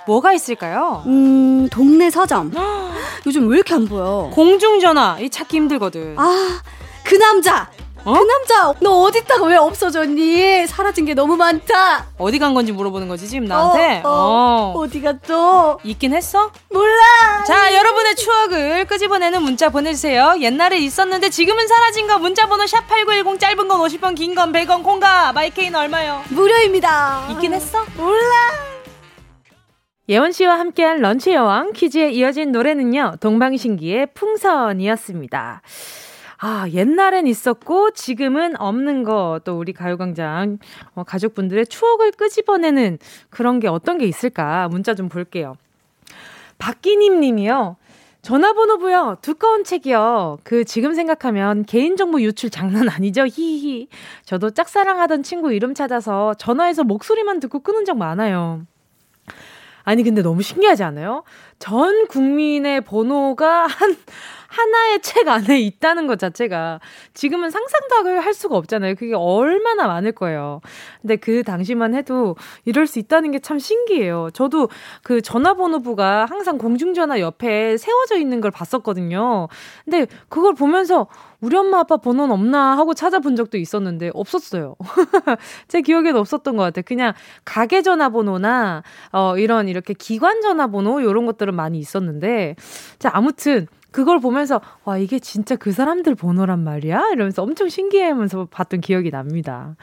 [0.09, 1.03] 뭐가 있을까요?
[1.05, 2.51] 음, 동네 서점.
[3.27, 4.31] 요즘 왜 이렇게 안 보여?
[4.33, 6.15] 공중전화, 이 찾기 힘들거든.
[6.17, 6.59] 아,
[7.03, 7.69] 그 남자!
[8.05, 8.13] 어?
[8.13, 10.65] 그 남자 너 어디 있다가 왜 없어졌니?
[10.65, 12.07] 사라진 게 너무 많다.
[12.17, 14.01] 어디 간 건지 물어보는 거지 지금 나한테.
[14.03, 14.73] 어, 어.
[14.77, 14.87] 어.
[14.89, 15.77] 디 갔어?
[15.83, 16.49] 있긴 했어?
[16.71, 17.43] 몰라.
[17.45, 20.37] 자 여러분의 추억을 끄집어내는 문자 보내주세요.
[20.39, 25.33] 옛날에 있었는데 지금은 사라진 거 문자번호 샵 #8910 짧은 건 50원, 긴 건 100원, 콩과
[25.33, 26.23] 마이케이는 얼마요?
[26.29, 27.27] 무료입니다.
[27.31, 27.83] 있긴 했어?
[27.95, 28.78] 몰라.
[30.09, 35.61] 예원 씨와 함께한 런치 여왕 퀴즈에 이어진 노래는요 동방신기의 풍선이었습니다.
[36.41, 40.57] 아, 옛날엔 있었고 지금은 없는 거 또 우리 가요광장
[40.95, 42.97] 어, 가족분들의 추억을 끄집어내는
[43.29, 45.57] 그런 게 어떤 게 있을까 문자 좀 볼게요.
[46.57, 47.77] 박기님 님이요.
[48.21, 49.17] 전화번호부요.
[49.21, 50.39] 두꺼운 책이요.
[50.43, 53.25] 그 지금 생각하면 개인정보 유출 장난 아니죠.
[53.27, 53.87] 히히.
[54.25, 58.65] 저도 짝사랑하던 친구 이름 찾아서 전화해서 목소리만 듣고 끊은 적 많아요.
[59.89, 61.23] 아니 근데 너무 신기하지 않아요?
[61.58, 63.95] 전 국민의 번호가 한
[64.49, 66.79] 하나의 책 안에 있다는 것 자체가
[67.13, 68.95] 지금은 상상도 할 수가 없잖아요.
[68.95, 70.62] 그게 얼마나 많을 거예요.
[71.01, 72.35] 근데 그 당시만 해도
[72.65, 74.29] 이럴 수 있다는 게 참 신기해요.
[74.33, 74.69] 저도
[75.01, 79.47] 그 전화번호부가 항상 공중전화 옆에 세워져 있는 걸 봤었거든요.
[79.85, 81.07] 근데 그걸 보면서
[81.41, 84.75] 우리 엄마 아빠 번호는 없나 하고 찾아본 적도 있었는데 없었어요.
[85.67, 86.83] 제 기억에는 없었던 것 같아요.
[86.85, 87.13] 그냥
[87.45, 88.83] 가게 전화번호나
[89.13, 92.55] 어 이런 이렇게 기관 전화번호 이런 것들은 많이 있었는데
[92.99, 98.82] 자 아무튼 그걸 보면서 와 이게 진짜 그 사람들 번호란 말이야 이러면서 엄청 신기해하면서 봤던
[98.82, 99.75] 기억이 납니다.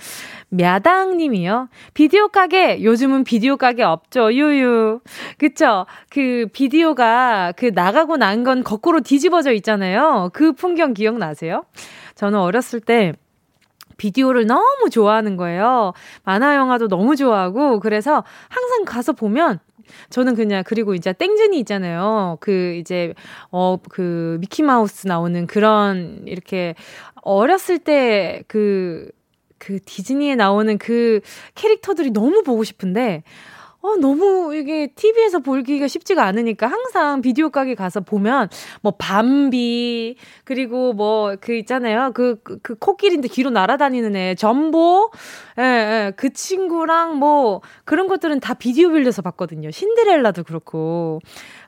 [0.51, 1.69] мя당님이요.
[1.95, 5.01] 비디오 가게 요즘은 비디오 가게 없죠 유유
[5.39, 10.31] 그쵸 그 비디오가 그 나가고 난 건 거꾸로 뒤집어져 있잖아요.
[10.33, 11.65] 그 풍경 기억나세요?
[12.15, 13.13] 저는 어렸을 때
[13.97, 15.95] 비디오를 너무 좋아하는 거예요.
[16.23, 19.59] 만화 영화도 너무 좋아하고 그래서 항상 가서 보면
[20.11, 22.39] 저는 그냥 그리고 이제 땡준이 있잖아요.
[22.41, 23.15] 그 이제
[23.51, 26.75] 어 그 미키 마우스 나오는 그런 이렇게
[27.23, 29.11] 어렸을 때그그
[29.85, 31.21] 디즈니에 나오는 그
[31.55, 33.23] 캐릭터들이 너무 보고 싶은데
[33.87, 38.49] 어, 어, 너무 이게 TV에서 보기가 쉽지가 않으니까 항상 비디오 가게 가서 보면
[38.83, 42.11] 뭐 밤비 그리고 뭐 그 있잖아요.
[42.13, 45.11] 그, 그, 그 코끼리인데 뒤로 날아다니는 애 전보
[45.59, 49.71] 예, 예, 그 친구랑 뭐 그런 것들은 다 비디오 빌려서 봤거든요.
[49.71, 51.21] 신데렐라도 그렇고.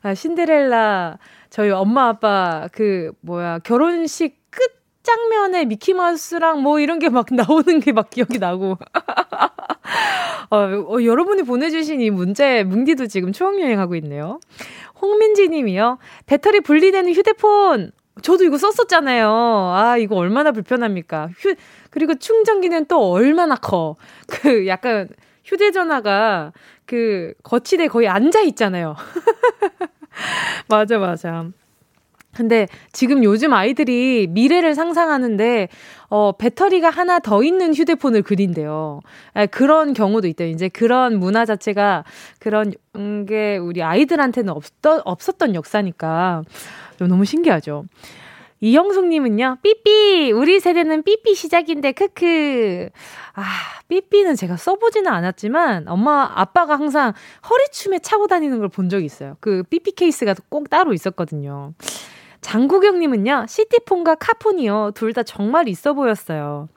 [0.03, 1.19] 아, 신데렐라
[1.51, 4.38] 저희 엄마 아빠 그 뭐야 결혼식
[5.09, 8.77] 끝 장면에 미키마우스랑 뭐 이런 게 막 나오는 게 막 기억이 나고.
[10.51, 14.39] 어, 어, 여러분이 보내주신 이 문제, 뭉디도 지금 추억여행하고 있네요.
[15.01, 15.99] 홍민지 님이요.
[16.27, 17.93] 배터리 분리되는 휴대폰.
[18.23, 19.29] 저도 이거 썼었잖아요.
[19.31, 21.31] 아, 이거 얼마나 불편합니까?
[21.39, 21.55] 휴,
[21.91, 23.97] 그리고 충전기는 또 얼마나 커.
[24.29, 25.09] 그 약간
[25.45, 26.53] 휴대전화가
[26.85, 28.97] 그 거치대 거의 앉아 있잖아요.
[30.69, 31.47] 맞아, 맞아.
[32.39, 35.67] 근데 지금 요즘 아이들이 미래를 상상하는데
[36.09, 39.01] 어 배터리가 하나 더 있는 휴대폰을 그린대요.
[39.35, 40.49] 에, 그런 경우도 있대요.
[40.49, 42.05] 이제 그런 문화 자체가
[42.39, 42.73] 그런
[43.27, 46.45] 게 우리 아이들한테는 없었, 없었던 역사니까
[47.01, 47.87] 너무 신기하죠.
[48.61, 50.33] 이영숙님은요, 삐삐!
[50.33, 52.89] 우리 세대는 삐삐 시작인데, 크크.
[53.35, 53.45] 아,
[53.87, 57.13] 삐삐는 제가 써보지는 않았지만, 엄마, 아빠가 항상
[57.49, 59.37] 허리춤에 차고 다니는 걸 본 적이 있어요.
[59.39, 61.73] 그 삐삐 케이스가 꼭 따로 있었거든요.
[62.53, 64.93] 장국영님은요, 시티폰과 카폰이요.
[64.95, 66.69] 둘 다 정말 있어 보였어요.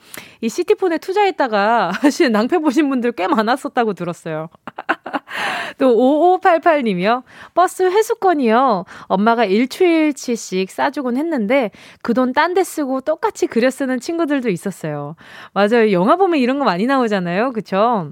[0.41, 4.49] 이 시티폰에 투자했다가 사실 낭패 보신 분들 꽤 많았었다고 들었어요.
[5.79, 5.95] 또
[6.41, 7.23] 5588님이요.
[7.53, 8.83] 버스 회수권이요.
[9.07, 15.15] 엄마가 일주일치씩 싸주곤 했는데 그 돈 딴 데 쓰고 똑같이 그려 쓰는 친구들도 있었어요.
[15.53, 15.91] 맞아요.
[15.93, 17.51] 영화 보면 이런 거 많이 나오잖아요.
[17.53, 18.11] 그쵸?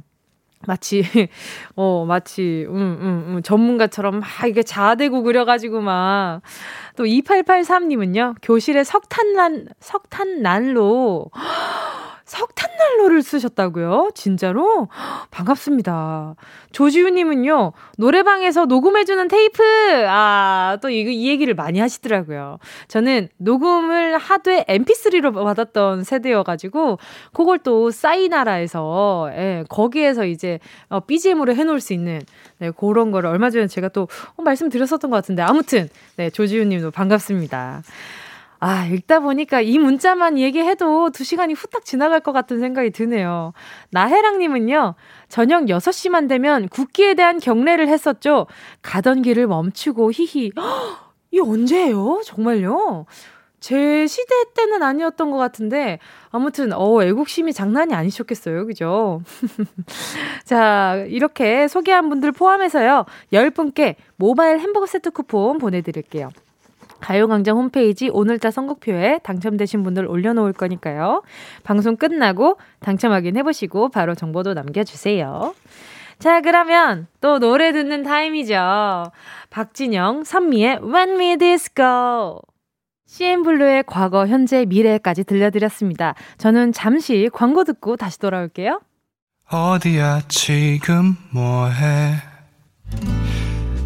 [0.68, 1.04] 마치,
[1.76, 6.42] 어, 마치, 음, 음, 음, 전문가처럼 막 이게 자대고 그려 가지고 막.
[6.96, 11.32] 또 2883 님은요, 교실에 석탄난, 석탄난로.
[12.30, 14.12] 석탄 난로를 쓰셨다고요?
[14.14, 14.88] 진짜로?
[15.32, 16.36] 반갑습니다.
[16.72, 19.64] 조지우님은요, 노래방에서 녹음해주는 테이프!
[20.08, 22.60] 아, 또 이, 이 얘기를 많이 하시더라고요.
[22.88, 27.00] 저는 녹음을 하되 mp3로 받았던 세대여가지고,
[27.34, 32.22] 그걸 또 싸이나라에서, 예, 거기에서 이제, 어, BGM으로 해놓을 수 있는,
[32.60, 37.82] 네, 그런 거를 얼마 전에 제가 또, 어, 말씀드렸었던 것 같은데, 아무튼, 네, 조지우님도 반갑습니다.
[38.60, 43.54] 아, 읽다 보니까 이 문자만 얘기해도 두 시간이 후딱 지나갈 것 같은 생각이 드네요.
[43.92, 44.96] 나혜랑님은요,
[45.30, 48.48] 저녁 6시만 되면 국기에 대한 경례를 했었죠.
[48.82, 50.52] 가던 길을 멈추고 히히.
[50.60, 52.22] 헉, 이 언제예요?
[52.26, 53.06] 정말요?
[53.62, 58.66] 제 시대 때는 아니었던 것 같은데, 아무튼, 어, 애국심이 장난이 아니셨겠어요.
[58.66, 59.22] 그죠?
[60.46, 66.30] 자, 이렇게 소개한 분들 포함해서요, 10분께 모바일 햄버거 세트 쿠폰 보내드릴게요.
[67.00, 71.24] 가요광장 홈페이지 오늘자 선곡표에 당첨되신 분들 올려놓을 거니까요.
[71.64, 75.54] 방송 끝나고 당첨 확인해보시고 바로 정보도 남겨주세요.
[76.20, 79.06] 자, 그러면 또 노래 듣는 타임이죠.
[79.50, 82.42] 박진영, 선미의 When We Disco.
[83.08, 86.14] CN블루의 과거, 현재, 미래까지 들려드렸습니다.
[86.38, 88.82] 저는 잠시 광고 듣고 다시 돌아올게요.
[89.50, 92.16] 어디야, 지금 뭐해?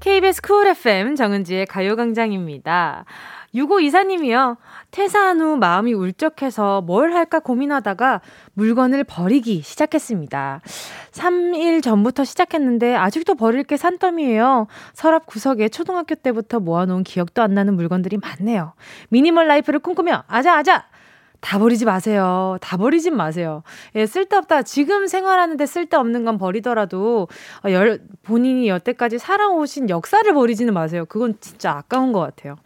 [0.00, 3.04] KBS 쿨 FM 정은지의 가요광장입니다.
[3.54, 4.56] 6고 이사님이요.
[4.92, 8.22] 퇴사한 후 마음이 울적해서 뭘 할까 고민하다가
[8.54, 10.62] 물건을 버리기 시작했습니다.
[11.10, 14.68] 3일 전부터 시작했는데 아직도 버릴 게 산더미예요.
[14.94, 18.72] 서랍 구석에 초등학교 때부터 모아놓은 기억도 안 나는 물건들이 많네요.
[19.10, 20.86] minimal life를 꿈꾸며 아자 아자
[21.40, 22.58] 다 버리지 마세요.
[22.60, 23.62] 다 버리진 마세요.
[23.94, 24.62] 예, 쓸데없다.
[24.62, 27.28] 지금 생활하는데 쓸데없는 건 버리더라도
[27.64, 31.06] 어, 열, 본인이 여태까지 살아오신 역사를 버리지는 마세요.
[31.08, 32.56] 그건 진짜 아까운 것 같아요.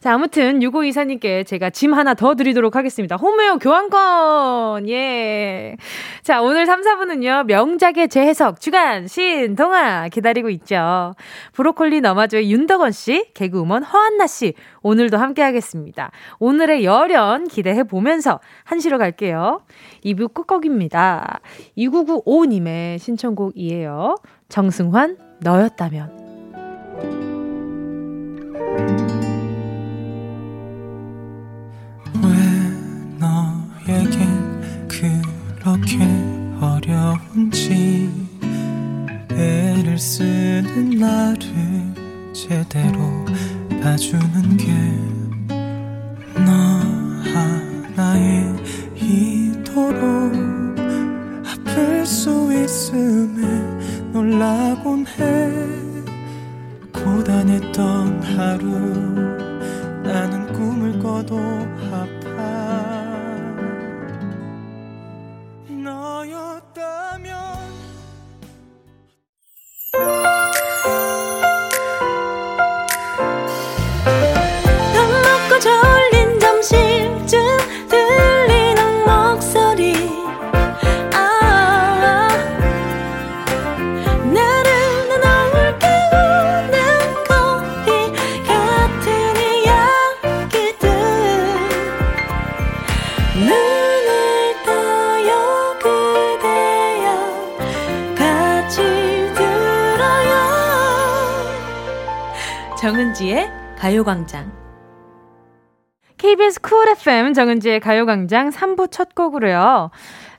[0.00, 3.16] 자, 아무튼 6524님께 제가 짐 하나 더 드리도록 하겠습니다.
[3.16, 4.88] 홈웨어 교환권!
[4.88, 5.76] 예.
[6.22, 11.14] 자, 오늘 3, 4분은요, 명작의 재해석, 주간, 신, 동화 기다리고 있죠.
[11.52, 16.10] 브로콜리 너마저의 윤덕원 씨, 개그우먼 허한나 씨, 오늘도 함께 하겠습니다.
[16.38, 19.62] 오늘의 열연 기대해 보면서 한시로 갈게요.
[20.04, 21.40] 2부 끝곡입니다.
[21.76, 24.16] 2995님의 신청곡이에요.
[24.48, 26.18] 정승환, 너였다면.
[32.22, 32.30] 왜
[33.18, 35.98] 너에겐 그렇게
[36.60, 38.20] 어려운지
[42.32, 43.24] 제대로
[43.82, 45.20] 봐주는 게
[46.34, 46.52] 너
[47.32, 48.44] 하나에
[48.96, 50.32] 이토록
[51.46, 53.42] 아플 수 있음에
[54.12, 55.50] 놀라곤 해.
[56.92, 58.66] 고단했던 하루
[60.02, 61.38] 나는 꿈을 꿔도
[103.20, 104.50] 정은지의 가요광장.
[106.16, 109.90] KBS 쿨 FM 정은지의 가요광장 3부 첫 곡으로요.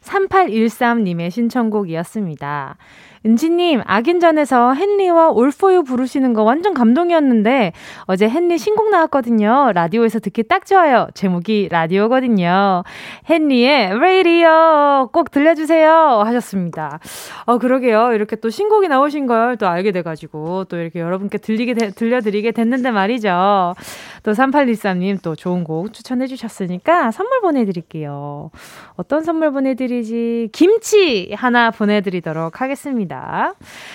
[0.02, 2.78] 3813님의 신청곡이었습니다.
[3.24, 7.72] 은지님, 악인전에서 헨리와 All For You 부르시는 거 완전 감동이었는데,
[8.06, 9.72] 어제 헨리 신곡 나왔거든요.
[9.76, 11.08] 라디오에서 듣기 딱 좋아요.
[11.14, 12.84] 제목이 라디오거든요.
[13.30, 16.22] 헨리의 레이디오 꼭 들려주세요.
[16.26, 17.00] 하셨습니다.
[17.46, 18.14] 어, 그러게요.
[18.14, 22.90] 이렇게 또 신곡이 나오신 걸 또 알게 돼가지고, 또 이렇게 여러분께 들리게, 되, 들려드리게 됐는데
[22.92, 23.76] 말이죠.
[24.24, 28.50] 또 3813님 또 좋은 곡 추천해주셨으니까 선물 보내드릴게요.
[28.96, 30.50] 어떤 선물 보내드리지?
[30.54, 33.11] 김치 하나 보내드리도록 하겠습니다.
[33.12, 33.54] 있습니다.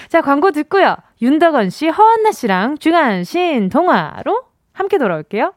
[0.09, 0.97] 자, 광고 듣고요.
[1.23, 5.53] 윤덕원 씨, 허한나 씨랑 주간 신 동화로 함께 돌아올게요.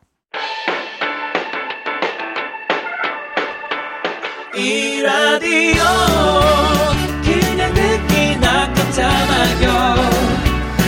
[4.55, 5.83] 이 라디오
[7.23, 9.95] 그냥 듣기나 깜짝마요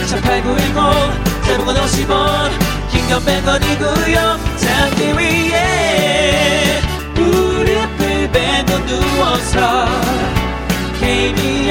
[0.10, 2.50] 18910 대목원 50원
[2.92, 4.18] 긴건 100원이고요
[4.58, 6.82] 잠기 위에
[7.14, 9.86] 무릎을 베고 누워서
[11.00, 11.71] KBS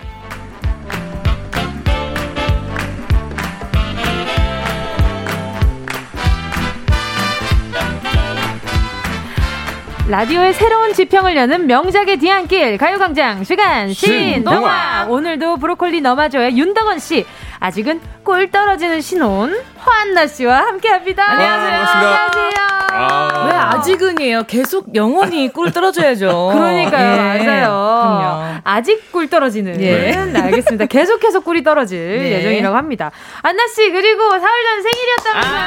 [10.11, 17.25] 라디오의 새로운 지평을 여는 명작의 뒤안길 가요광장 시간 신동화 오늘도 브로콜리 너마저의 윤덕원 씨
[17.61, 21.31] 아직은 꿀 떨어지는 신혼 화한나 씨와 함께합니다.
[21.31, 21.85] 안녕하세요.
[21.85, 22.51] 안녕하세요.
[22.91, 24.43] 아~ 왜 아직은이에요?
[24.47, 26.51] 계속 영원히 꿀 떨어져야죠.
[26.55, 27.45] 그러니까요, 예.
[27.45, 27.67] 맞아요.
[27.69, 28.61] 그럼요.
[28.65, 29.79] 아직 꿀 떨어지는.
[29.79, 30.11] 예.
[30.11, 30.87] 네, 알겠습니다.
[30.87, 32.31] 계속해서 꿀이 떨어질 네.
[32.33, 33.11] 예정이라고 합니다.
[33.43, 35.65] 안나 씨 그리고 사흘 전 생일이었다면서요.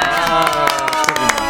[1.41, 1.44] 아~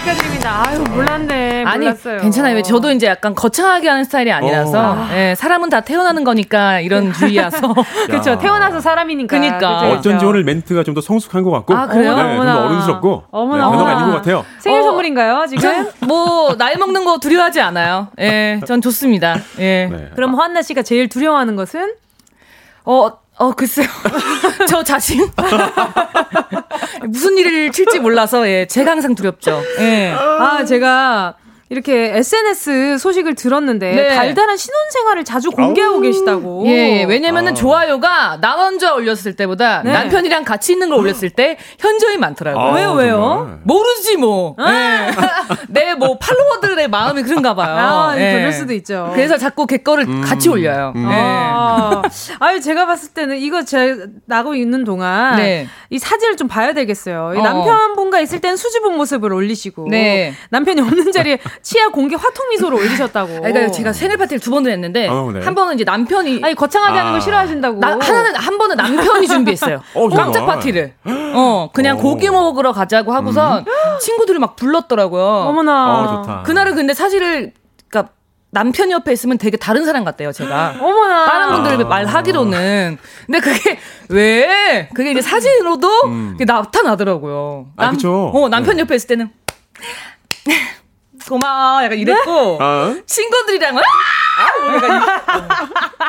[0.00, 0.62] 축하드립니다.
[0.66, 1.64] 아유, 몰랐네.
[1.64, 2.20] 아니, 몰랐어요.
[2.20, 2.62] 괜찮아요.
[2.62, 4.92] 저도 이제 약간 거창하게 하는 스타일이 아니라서.
[4.92, 5.08] 어.
[5.12, 7.74] 예, 사람은 다 태어나는 거니까 이런 주의라서.
[8.06, 8.38] 그렇죠.
[8.38, 9.38] 태어나서 사람이니까.
[9.38, 9.90] 그니까.
[9.90, 11.72] 어쩐지 오늘 멘트가 좀 더 성숙한 것 같고.
[11.74, 12.16] 아, 그래요?
[12.16, 13.24] 네, 좀 더 어른스럽고.
[13.30, 13.64] 어머나.
[13.66, 14.44] 네, 변화가 있는 것 같아요.
[14.58, 15.88] 생일 어, 선물인가요, 지금?
[16.00, 18.08] 뭐, 나이 먹는 거 두려워하지 않아요.
[18.18, 19.36] 예, 전 좋습니다.
[19.60, 19.88] 예.
[19.90, 20.10] 네.
[20.16, 21.92] 그럼 허한나 씨가 제일 두려워하는 것은?
[22.84, 23.10] 어,
[23.40, 23.86] 어, 글쎄요.
[24.68, 25.26] 저 자신?
[27.08, 29.62] 무슨 일을 칠지 몰라서, 예, 제가 항상 두렵죠.
[29.78, 30.10] 예.
[30.12, 31.36] 아, 제가
[31.70, 34.08] 이렇게 SNS 소식을 들었는데 네.
[34.16, 36.00] 달달한 신혼생활을 자주 공개하고 아우.
[36.00, 36.64] 계시다고.
[36.66, 37.04] 예, 예.
[37.04, 37.54] 왜냐면은 아.
[37.54, 39.92] 좋아요가 나 혼자 올렸을 때보다 네.
[39.92, 42.64] 남편이랑 같이 있는 걸 올렸을 때 현저히 많더라고요.
[42.64, 43.60] 아, 왜요, 왜요?
[43.62, 44.56] 모르지 뭐.
[44.58, 44.72] 아.
[44.72, 45.10] 예.
[45.94, 47.76] 내뭐 팔로워들의 마음이 그런가 봐요.
[47.76, 48.32] 아, 예.
[48.32, 49.12] 그럴 수도 있죠.
[49.14, 50.22] 그래서 자꾸 걔 거를 음.
[50.22, 50.92] 같이 올려요.
[50.96, 51.08] 음.
[51.08, 51.14] 네.
[51.14, 52.02] 아.
[52.40, 55.68] 아유, 제가 봤을 때는 이거 제 나고 있는 동안 네.
[55.88, 57.34] 이 사진을 좀 봐야 되겠어요.
[57.36, 57.40] 어.
[57.40, 60.34] 남편분과 있을 땐 수줍은 모습을 올리시고 네.
[60.50, 63.40] 남편이 없는 자리에 치아 공개 화통 미소를 올리셨다고.
[63.42, 65.40] 그러니까 제가 생일 파티를 두 번을 했는데 어, 네.
[65.40, 67.00] 한 번은 이제 남편이 아니 거창하게 아.
[67.00, 67.78] 하는 걸 싫어하신다고.
[67.80, 69.80] 나, 하나는 한 번은 남편이 준비했어요.
[69.94, 70.94] 어, 깜짝 파티를.
[71.34, 72.02] 어 그냥 오.
[72.02, 73.64] 고기 먹으러 가자고 하고서 음.
[74.00, 75.22] 친구들이 막 불렀더라고요.
[75.24, 76.00] 어머나.
[76.00, 76.42] 어, 좋다.
[76.42, 77.52] 그날은 근데 사실을
[77.88, 78.12] 그러니까
[78.52, 80.76] 남편 옆에 있으면 되게 다른 사람 같대요, 제가.
[80.82, 81.26] 어머나.
[81.26, 81.88] 다른 분들 아.
[81.88, 82.98] 말하기로는.
[83.26, 84.88] 근데 그게 왜?
[84.94, 86.36] 그게 이제 사진으로도 음.
[86.40, 87.66] 나타나더라고요.
[87.76, 88.30] 아, 남, 아, 그죠.
[88.34, 88.82] 어, 남편 네.
[88.82, 89.30] 옆에 있을 때는.
[91.30, 91.84] 고마워.
[91.84, 92.94] 약간 이랬고, 어?
[93.06, 93.86] 친구들이랑은, 아!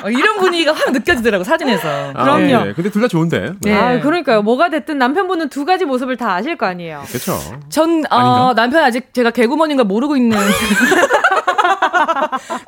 [0.03, 2.11] 어, 이런 분위기가 확 느껴지더라고, 사진에서.
[2.15, 2.65] 아, 그럼요.
[2.65, 2.73] 네.
[2.73, 3.53] 근데 둘 다 좋은데.
[3.61, 3.73] 네.
[3.73, 4.41] 아, 그러니까요.
[4.41, 7.03] 뭐가 됐든 남편분은 두 가지 모습을 다 아실 거 아니에요.
[7.07, 7.37] 그렇죠.
[7.69, 10.37] 전, 어, 남편 아직 제가 개구먼인 걸 모르고 있는.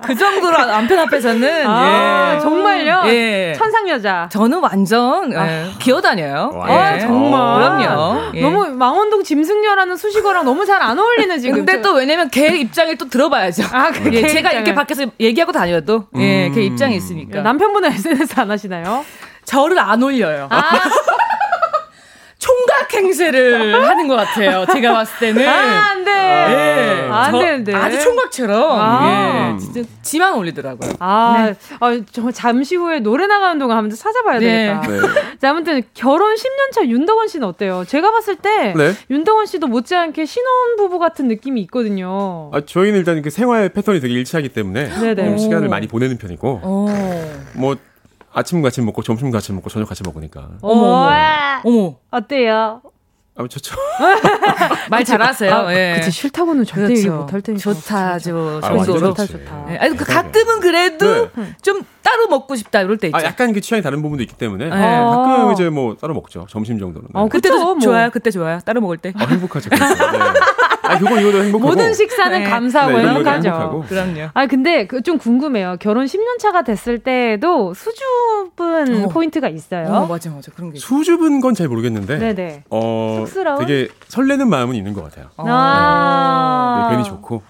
[0.04, 2.40] 그 정도로 남편 앞에서는 아, 예.
[2.40, 3.02] 정말요?
[3.08, 3.54] 예.
[3.58, 4.28] 천상 여자.
[4.32, 5.48] 저는 완전 아.
[5.48, 5.66] 예.
[5.80, 6.62] 기어다녀요.
[6.64, 7.00] 아, 예.
[7.00, 7.80] 정말.
[7.82, 8.22] 그럼요.
[8.36, 8.42] 예.
[8.42, 11.56] 너무 망원동 짐승녀라는 수식어랑 너무 잘 안 어울리는 지금.
[11.58, 13.64] 근데 또 왜냐면 걔 입장을 또 들어봐야죠.
[13.72, 14.28] 아, 그 예.
[14.28, 16.22] 제가 이렇게 밖에서 얘기하고 다녀도 음.
[16.22, 17.42] 예, 걔 입장이 있으니까.
[17.42, 19.06] 남편분은 SNS 안 하시나요?
[19.46, 20.48] 저를 안 올려요.
[20.50, 20.62] 아.
[22.44, 24.66] 총각 행세를 하는 것 같아요.
[24.74, 25.48] 제가 봤을 때는.
[25.48, 26.12] 아, 안 돼.
[26.12, 27.08] 예.
[27.10, 27.74] 아, 안 되는데.
[27.74, 28.72] 아주 총각처럼.
[28.80, 29.54] 아.
[29.56, 29.60] 예.
[29.60, 30.92] 진짜 지만 올리더라고요.
[31.00, 31.56] 아, 네.
[31.80, 34.78] 아, 정말 잠시 후에 노래 나가는 동안 한번 찾아봐야 네.
[34.78, 34.88] 되겠다.
[34.88, 35.38] 네.
[35.40, 37.86] 자, 아무튼 결혼 10년 차 윤덕원 씨는 어때요?
[37.88, 38.94] 제가 봤을 때 네?
[39.10, 42.52] 윤덕원 씨도 못지않게 신혼부부 같은 느낌이 있거든요.
[42.54, 46.60] 아, 저희는 일단 그 생활 패턴이 되게 일치하기 때문에 네 시간을 많이 보내는 편이고.
[46.62, 46.90] 오.
[47.54, 47.78] 뭐
[48.34, 50.50] 아침 같이 먹고 점심 같이 먹고 저녁 같이 먹으니까.
[50.62, 51.62] 어머 어머.
[51.64, 51.96] 어머.
[52.12, 52.82] 어때요?
[53.36, 53.76] 아, 좋죠.
[54.92, 55.52] 말 잘하세요.
[55.52, 55.96] 아, 예.
[55.96, 57.18] 그치 싫다고는 절대 그렇죠.
[57.22, 57.74] 못할 테니까.
[57.74, 58.60] 좋다죠.
[58.62, 59.66] 아, 좋다 좋다.
[59.72, 59.78] 예.
[59.78, 61.56] 아니 그 가끔은 그래도 네.
[61.64, 63.18] 좀 따로 먹고 싶다 이럴 때 있죠.
[63.18, 64.70] 아, 약간 그 취향이 다른 부분도 있기 때문에 네.
[64.70, 66.46] 가끔 이제 뭐 따로 먹죠.
[66.48, 67.08] 점심 정도는.
[67.12, 67.20] 네.
[67.20, 67.80] 어, 그때도 뭐.
[67.80, 68.12] 좋아요.
[68.12, 68.60] 그때 좋아요.
[68.66, 69.14] 따로 먹을 때.
[69.16, 69.70] 아, 행복하죠.
[69.72, 69.78] 네.
[70.84, 71.70] 아, 그거 이거도 행복하고.
[71.70, 72.50] 모든 식사는 네.
[72.50, 73.50] 감사하고 네, 행복하죠.
[73.50, 73.82] 행복하고.
[73.84, 74.30] 그럼요.
[74.34, 75.78] 아, 근데 그 좀 궁금해요.
[75.80, 79.08] 결혼 10년 차가 됐을 때도 수줍은 어.
[79.10, 79.88] 포인트가 있어요.
[79.88, 80.52] 어, 맞아, 맞아.
[80.56, 80.80] 그런 게.
[80.80, 82.18] 수줍은 건 잘 모르겠는데.
[82.18, 82.64] 네네.
[82.70, 83.60] 어, 쑥스러운?
[83.66, 85.28] 되게 설레는 마음은 있는 것 같아요.
[85.38, 86.88] 아.
[86.90, 87.42] 네, 괜히 좋고.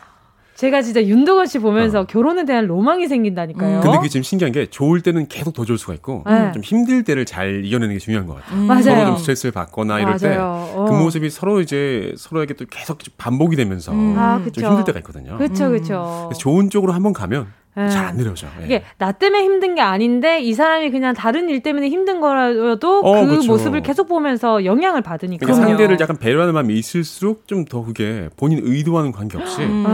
[0.64, 2.06] 제가 진짜 윤도건 씨 보면서 어.
[2.06, 3.80] 결혼에 대한 로망이 생긴다니까요.
[3.80, 3.82] 음.
[3.82, 6.54] 근데 그게 지금 신기한 게 좋을 때는 계속 더 좋을 수가 있고 네.
[6.54, 8.62] 좀 힘들 때를 잘 이겨내는 게 중요한 것 같아요.
[8.62, 8.68] 음.
[8.68, 8.84] 맞아요.
[8.84, 10.88] 서로 좀 스트레스를 받거나 이럴 때그 어.
[10.90, 14.16] 모습이 서로 이제 서로에게 또 계속 반복이 되면서 음.
[14.18, 15.38] 아, 좀 힘들 때가 있거든요.
[15.38, 16.32] 그렇죠, 그렇죠.
[16.40, 17.63] 좋은 쪽으로 한번 가면 네.
[17.76, 18.48] 잘안 느려져.
[18.62, 18.66] 예.
[18.66, 23.22] 이게 나 때문에 힘든 게 아닌데 이 사람이 그냥 다른 일 때문에 힘든 거라도 어,
[23.22, 23.48] 그 그렇죠.
[23.52, 25.46] 모습을 계속 보면서 영향을 받으니까.
[25.46, 29.86] 그러니까 상대를 약간 배려하는 마음이 있을수록 좀 더 그게 본인 의도와는 관계없이 음.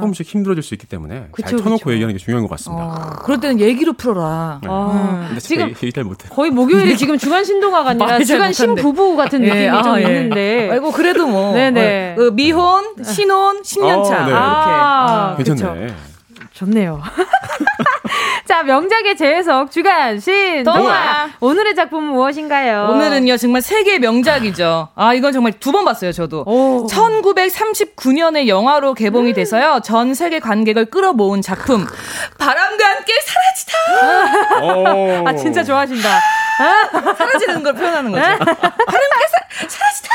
[0.00, 1.92] 조금씩 힘들어질 수 있기 때문에 그쵸, 잘 터놓고 그쵸.
[1.92, 2.84] 얘기하는 게 중요한 것 같습니다.
[2.84, 4.60] 어, 그럴 때는 얘기로 풀어라.
[4.62, 4.68] 네.
[4.70, 6.28] 아, 근데 지금 얘기 잘 못해.
[6.30, 10.70] 거의 목요일에 지금 주간 신동화가 아니라 주간 신부부 같은 예, 느낌이 예, 좀 아, 있는데.
[10.72, 12.12] 아이고 그래도 뭐 네네.
[12.12, 14.16] 어, 그 미혼, 신혼, 10년차 어, 네.
[14.16, 15.86] 이렇게 아, 괜찮네.
[16.58, 17.00] 좋네요.
[18.46, 21.28] 자, 명작의 재해석 주간 신 동화.
[21.38, 22.88] 오늘의 작품은 무엇인가요?
[22.90, 24.88] 오늘은요, 정말 세계 명작이죠.
[24.96, 26.42] 아, 이건 정말 두 번 봤어요, 저도.
[26.46, 26.86] 오.
[26.88, 31.86] 1939년에 영화로 개봉이 돼서요, 전 세계 관객을 끌어모은 작품.
[32.38, 35.28] 바람과 함께 사라지다!
[35.28, 36.08] 아, 진짜 좋아하신다.
[36.58, 38.22] 사라지는 걸 표현하는 거죠.
[38.22, 40.08] 바람과 사, 사라지다!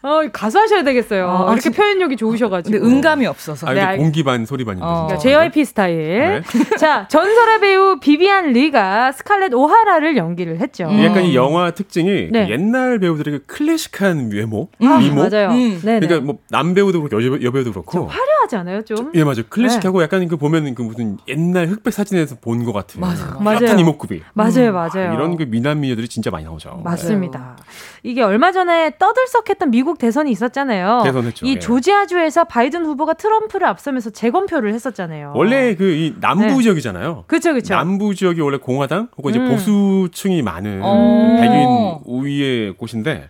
[0.00, 1.26] 어, 가수 하셔야 되겠어요.
[1.28, 2.78] 어, 이렇게 표현력이 좋으셔가지고.
[2.78, 3.66] 근데 음감이 없어서.
[3.66, 4.86] 아, 네, 공기 반, 소리 반인데.
[4.86, 5.06] 어.
[5.08, 5.96] 그러니까 JYP 스타일.
[5.98, 6.76] 네.
[6.78, 10.84] 자, 전설의 배우 비비안 리가 스칼렛 오하라를 연기를 했죠.
[10.88, 11.04] 음.
[11.04, 12.48] 약간 이 영화 특징이 네.
[12.48, 14.98] 옛날 배우들의 그 클래식한 외모, 음.
[15.00, 15.28] 미모.
[15.28, 15.48] 맞아요.
[15.50, 15.80] 음.
[15.82, 18.06] 그러니까 뭐 남배우도 그렇고 여, 여배우도 그렇고.
[18.06, 19.12] 화려 하지 않아요, 좀?
[19.14, 19.42] 예, 맞아요.
[19.50, 20.04] 클래식하고 네.
[20.04, 23.00] 약간 그 보면 그 무슨 옛날 흑백 사진에서 본 것 같은.
[23.00, 23.38] 맞아요.
[23.40, 23.78] 맞아요.
[23.78, 24.22] 이목구비.
[24.32, 25.10] 맞아요, 맞아요.
[25.10, 26.80] 아, 이런 그 미남 미녀들이 진짜 많이 나오죠.
[26.82, 27.56] 맞습니다.
[28.02, 31.02] 이게 얼마 전에 떠들썩했던 미국 대선이 있었잖아요.
[31.04, 31.46] 대선했죠.
[31.46, 31.58] 이 예.
[31.58, 35.32] 조지아주에서 바이든 후보가 트럼프를 앞서면서 재검표를 했었잖아요.
[35.36, 36.62] 원래 그 이 남부 네.
[36.62, 37.24] 지역이잖아요.
[37.26, 37.74] 그렇죠, 그렇죠.
[37.74, 39.48] 남부 지역이 원래 공화당 혹은 이제 음.
[39.50, 41.36] 보수층이 많은 어.
[41.40, 43.28] 백인 우위의 곳인데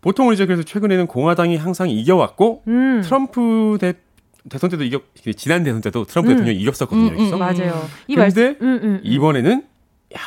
[0.00, 3.00] 보통은 이제 그래서 최근에는 공화당이 항상 이겨왔고 음.
[3.04, 3.94] 트럼프 대
[4.48, 5.02] 대선 때도 이겼
[5.36, 6.36] 지난 대선 때도 트럼프 음.
[6.36, 7.10] 대통령이 이겼었거든요.
[7.10, 7.88] 음, 음, 맞아요.
[8.06, 9.00] 이 그런데 말...
[9.02, 9.62] 이번에는
[10.14, 10.20] 야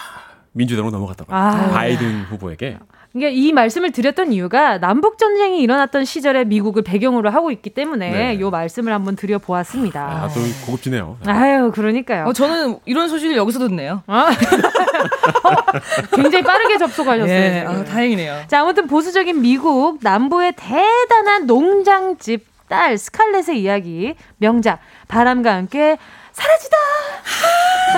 [0.53, 1.69] 민주당으로 넘어갔다고 아.
[1.71, 2.79] 바이든 후보에게
[3.13, 8.33] 그러니까 이 말씀을 드렸던 이유가 남북 전쟁이 일어났던 시절에 미국을 배경으로 하고 있기 때문에 네.
[8.35, 10.01] 이 말씀을 한번 드려 보았습니다.
[10.01, 11.17] 아, 또 고급지네요.
[11.25, 12.25] 아유, 그러니까요.
[12.25, 14.03] 어, 저는 이런 소식을 여기서 듣네요.
[14.05, 14.29] 아.
[16.13, 17.33] 굉장히 빠르게 접속하셨어요.
[17.33, 18.43] 예, 아, 다행이네요.
[18.47, 25.97] 자, 아무튼 보수적인 미국 남부의 대단한 농장집 딸 스칼렛의 이야기 명작 바람과 함께
[26.31, 26.77] 사라지다.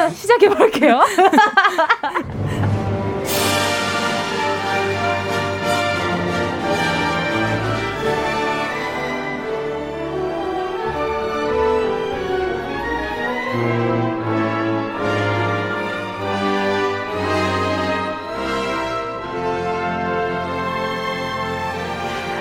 [0.13, 1.01] 시작해 볼게요.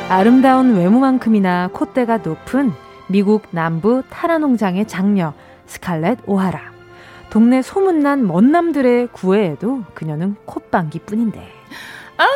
[0.09, 2.73] 아름다운 외모만큼이나 콧대가 높은
[3.09, 5.35] 미국 남부 타라 농장의 장녀
[5.67, 6.73] 스칼렛 오하라.
[7.29, 11.47] 동네 소문난 먼남들의 구애에도 그녀는 콧방귀 뿐인데.
[12.17, 12.27] 아,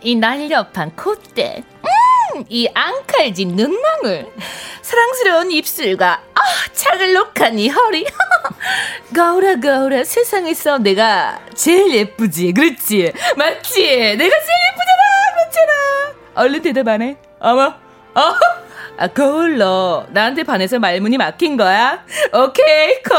[0.00, 1.62] 이 날렵한 콧대.
[1.84, 4.26] 음, 이 앙칼진 눈망울.
[4.80, 6.40] 사랑스러운 입술과 아,
[6.72, 8.06] 차글록한 이 허리.
[9.14, 12.54] 가오라 가오라 세상에서 내가 제일 예쁘지.
[12.54, 13.12] 그렇지.
[13.36, 13.82] 맞지?
[14.16, 14.97] 내가 제일 예쁘잖아.
[16.38, 17.16] 얼른 대답 안 해.
[17.40, 17.66] 어머.
[17.66, 18.22] 어?
[18.96, 22.04] 아, 거울로 나한테 반해서 말문이 막힌 거야?
[22.32, 23.16] 오케이, 콜.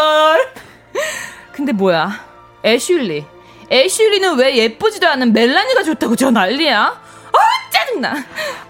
[1.52, 2.12] 근데 뭐야?
[2.66, 3.26] 애슐리.
[3.72, 6.82] 애슐리는 왜 예쁘지도 않은 멜라니가 좋다고 저 난리야?
[6.82, 8.16] 아, 짜증나.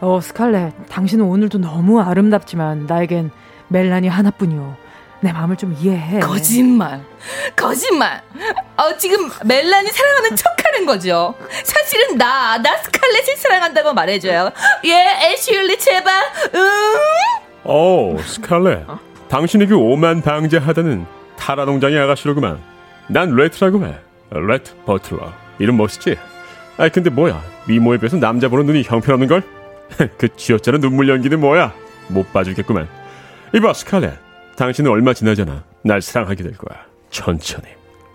[0.02, 0.74] 어, 스칼렛.
[0.90, 3.32] 당신은 오늘도 너무 아름답지만 나에겐
[3.70, 4.76] 멜라니 하나뿐이오.
[5.22, 6.20] 내 마음을 좀 이해해.
[6.20, 7.02] 거짓말.
[7.56, 8.22] 거짓말.
[8.78, 11.36] 어, 지금 멜라니 사랑하는 척 하는 거죠.
[11.64, 14.52] 사실은 나, 나 스칼렛을 사랑한다고 말해줘요.
[14.86, 16.24] 예, 애슐리, 제발,
[16.56, 16.70] 응?
[17.66, 18.90] 오, 스칼렛.
[18.90, 19.00] 어?
[19.28, 21.06] 당신이 그 오만 방자하다는
[21.38, 22.60] 타라 농장의 아가씨로구만.
[23.08, 23.96] 난 레트라고 해.
[24.32, 25.34] 레트 버틀러.
[25.60, 26.18] 이름 멋있지?
[26.78, 27.42] 아이, 근데 뭐야.
[27.68, 29.44] 미모에 비해서 남자 보는 눈이 형편없는걸?
[30.18, 31.74] 그 쥐어짜는 눈물 연기는 뭐야?
[32.08, 32.88] 못 봐주겠구만.
[33.54, 34.29] 이봐, 스칼렛.
[34.60, 35.64] 당신은 얼마 지나잖아.
[35.84, 36.84] 날 사랑하게 될 거야.
[37.10, 37.64] 천천히.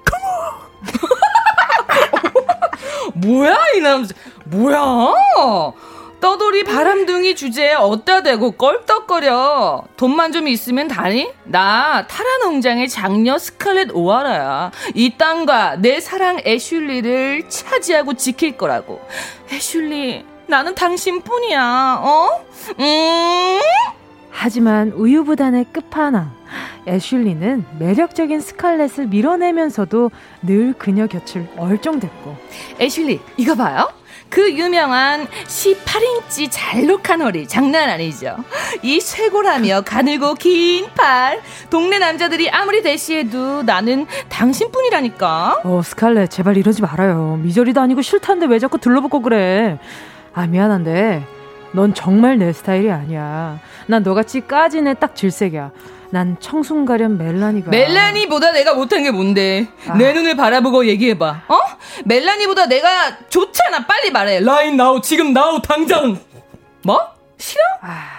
[3.15, 4.15] 뭐야 이 남자?
[4.45, 5.15] 뭐야?
[6.21, 9.85] 떠돌이 바람둥이 주제에 어따 대고 껄떡거려.
[9.97, 11.33] 돈만 좀 있으면 다니?
[11.45, 14.71] 나 타라 농장의 장녀 스칼렛 오하라야.
[14.95, 19.01] 이 땅과 내 사랑 애슐리를 차지하고 지킬 거라고.
[19.51, 22.01] 애슐리, 나는 당신뿐이야.
[22.03, 22.45] 어?
[22.81, 23.61] 음?
[24.45, 26.31] 하지만 우유부단의 끝판왕
[26.89, 30.11] 애슐리는 매력적인 스칼렛을 밀어내면서도
[30.43, 32.37] 늘 그녀 곁을 얼쩡댔고.
[32.81, 33.89] 애슐리 이거 봐요.
[34.29, 38.37] 그 유명한 18인치 잘록한 허리 장난 아니죠.
[38.83, 45.61] 이 쇄골하며 가늘고 긴 팔 동네 남자들이 아무리 대시해도 나는 당신뿐이라니까.
[45.63, 47.39] 어 스칼렛 제발 이러지 말아요.
[47.43, 49.79] 미저리도 아니고 싫다는데 왜 자꾸 둘러붙고 그래?
[50.35, 51.23] 아 미안한데
[51.75, 53.59] 넌 정말 내 스타일이 아니야.
[53.87, 55.71] 난 너같이 까진 애 딱 질색이야.
[56.11, 57.71] 난 청순가련 멜라니가.
[57.71, 59.67] 멜라니보다 내가 못한 게 뭔데?
[59.89, 59.95] 아.
[59.97, 61.43] 내 눈을 바라보고 얘기해봐.
[61.49, 61.59] 어?
[62.05, 63.87] 멜라니보다 내가 좋잖아.
[63.87, 64.39] 빨리 말해.
[64.41, 65.01] 라인 나오.
[65.01, 65.61] 지금 나오.
[65.61, 66.19] 당장.
[66.83, 67.01] 뭐?
[67.39, 67.61] 싫어?
[67.83, 68.11] 아.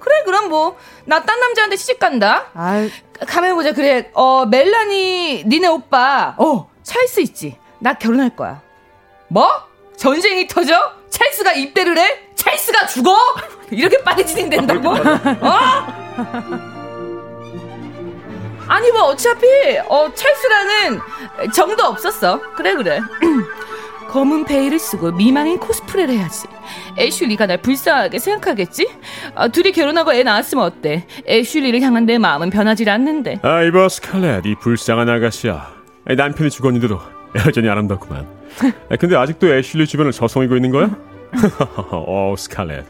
[0.00, 2.46] 그래 그럼 뭐 나 딴 남자한테 시집 간다.
[2.54, 2.88] 아.
[3.26, 3.72] 가면 보자.
[3.72, 4.10] 그래.
[4.14, 6.34] 어 멜라니 니네 오빠.
[6.36, 7.56] 어 찰스 있지.
[7.78, 8.60] 나 결혼할 거야.
[9.28, 9.48] 뭐?
[9.96, 10.74] 전쟁이 터져?
[11.10, 12.27] 찰스가 입대를 해?
[12.38, 13.14] 찰스가 죽어?
[13.70, 14.88] 이렇게 빨리 진행된다고?
[14.90, 15.58] 어?
[18.66, 19.46] 아니 뭐 어차피
[19.88, 21.00] 어 찰스라는
[21.52, 22.40] 정도 없었어.
[22.54, 23.00] 그래 그래.
[24.10, 26.46] 검은 베일을 쓰고 미망인 코스프레를 해야지.
[26.96, 28.88] 애슐리가 날 불쌍하게 생각하겠지?
[29.34, 31.06] 아, 둘이 결혼하고 애 낳았으면 어때?
[31.26, 33.38] 애슐리를 향한 내 마음은 변하지 않는데.
[33.42, 35.70] 아, 이봐 스칼렛, 이 불쌍한 아가씨야.
[36.16, 36.98] 남편이 죽었는데도
[37.46, 38.26] 여전히 아름답구만.
[38.90, 40.88] 아, 근데 아직도 애슐리 주변을 서성이고 있는 거야?
[41.92, 42.84] 어, 스칼렛.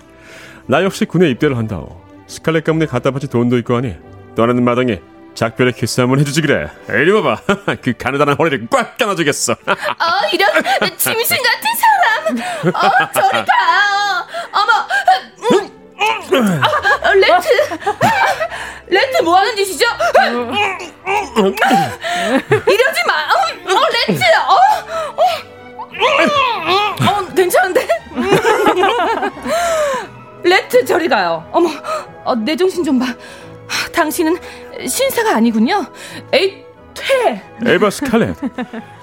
[0.66, 2.01] 나 역시 군에 입대를 한다오.
[2.26, 3.97] 스칼렛 가문에 갖다 바칠 돈도 있고 하니
[4.36, 5.01] 떠나는 마당에
[5.34, 6.68] 작별의 키스 한번 해주지 그래.
[6.89, 7.43] 이리 와봐.
[7.82, 9.53] 그 가느다란 허리를 꽉 껴안아주겠어.
[9.62, 9.74] 어,
[10.32, 10.51] 이런
[10.97, 12.74] 짐승 같은 사람.
[12.74, 14.26] 어, 저리 가.
[14.53, 14.72] 어머.
[15.62, 16.61] 음.
[17.03, 17.49] 아, 레트.
[18.89, 19.86] 레트 뭐 하는 짓이죠?
[22.66, 23.14] 이러지 마.
[23.14, 24.22] 어, 어 레트.
[24.49, 24.55] 어.
[26.70, 27.86] 어, 어 괜찮은데?
[30.43, 31.47] 레트 저리 가요.
[31.53, 31.68] 어머,
[32.24, 33.07] 어, 내 정신 좀 봐.
[33.93, 34.37] 당신은
[34.87, 35.85] 신사가 아니군요.
[36.33, 36.64] 에이,
[36.95, 37.43] 퇴.
[37.66, 38.37] 이봐 스칼렛.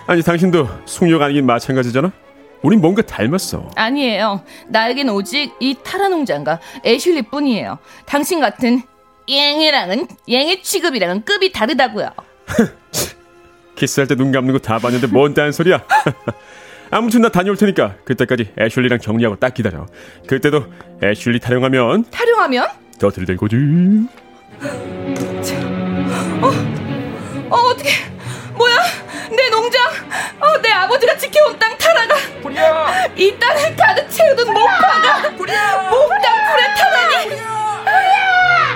[0.08, 2.12] 아니 당신도 숙녀 아니긴 마찬가지잖아.
[2.62, 3.70] 우린 뭔가 닮았어.
[3.76, 4.42] 아니에요.
[4.68, 7.78] 나에겐 오직 이 타라 농장과 애슐리 뿐이에요.
[8.06, 8.82] 당신 같은
[9.28, 12.10] 앵이랑은 앵의 취급이랑은 급이 다르다고요.
[13.76, 15.84] 키스할 때 눈 감는 거 다 봤는데 뭔 딴소리야.
[16.92, 19.86] 아무튼 나 다녀올 테니까 그때까지 애슐리랑 정리하고 딱 기다려.
[20.28, 20.66] 그때도
[21.04, 22.68] 애슐리 타령하면 타령하면?
[23.00, 23.58] 더 들들 거지.
[26.42, 26.48] 어,
[27.50, 27.90] 어 어떻게?
[28.54, 28.76] 뭐야?
[29.36, 29.84] 내 농장,
[30.40, 33.08] 어, 내 아버지가 지켜온 땅 타라가 불이야.
[33.16, 37.36] 이 땅을 가득 채우던 목화가 목땅 불에 타다니.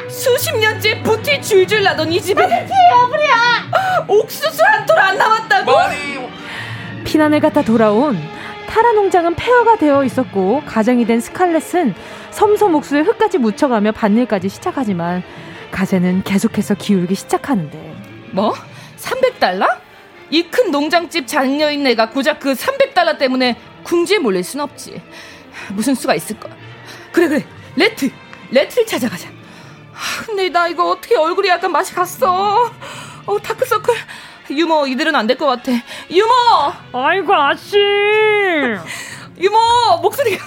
[0.09, 5.71] 수십 년째 부티 줄줄 나던 이 집에 불이야, 옥수수 한 톨 안 남았다고.
[5.71, 6.19] 머리
[7.05, 8.17] 피난을 갔다 돌아온
[8.67, 11.95] 타라 농장은 폐허가 되어 있었고 가정이 된 스칼렛은
[12.31, 15.23] 섬섬 옥수에 흙까지 묻혀가며 밭일까지 시작하지만
[15.71, 17.95] 가세는 계속해서 기울기 시작하는데.
[18.31, 18.53] 뭐?
[18.97, 19.67] 300달러?
[20.31, 25.01] 이 큰 농장집 장녀인 내가 고작 그 300달러 때문에 궁지에 몰릴 순 없지.
[25.73, 26.53] 무슨 수가 있을 거야
[27.11, 27.45] 그래 그래.
[27.75, 28.11] 레트.
[28.51, 29.29] 레트를 찾아가자.
[30.25, 32.71] 근데 나 이거 어떻게 얼굴이 약간 맛이 갔어?
[33.25, 33.95] 어, 다크서클.
[34.51, 35.71] 유모, 이대로는 안될 것 같아.
[36.09, 36.31] 유모!
[36.93, 37.77] 아이고, 아씨!
[39.39, 39.57] 유모,
[40.01, 40.45] 목소리가.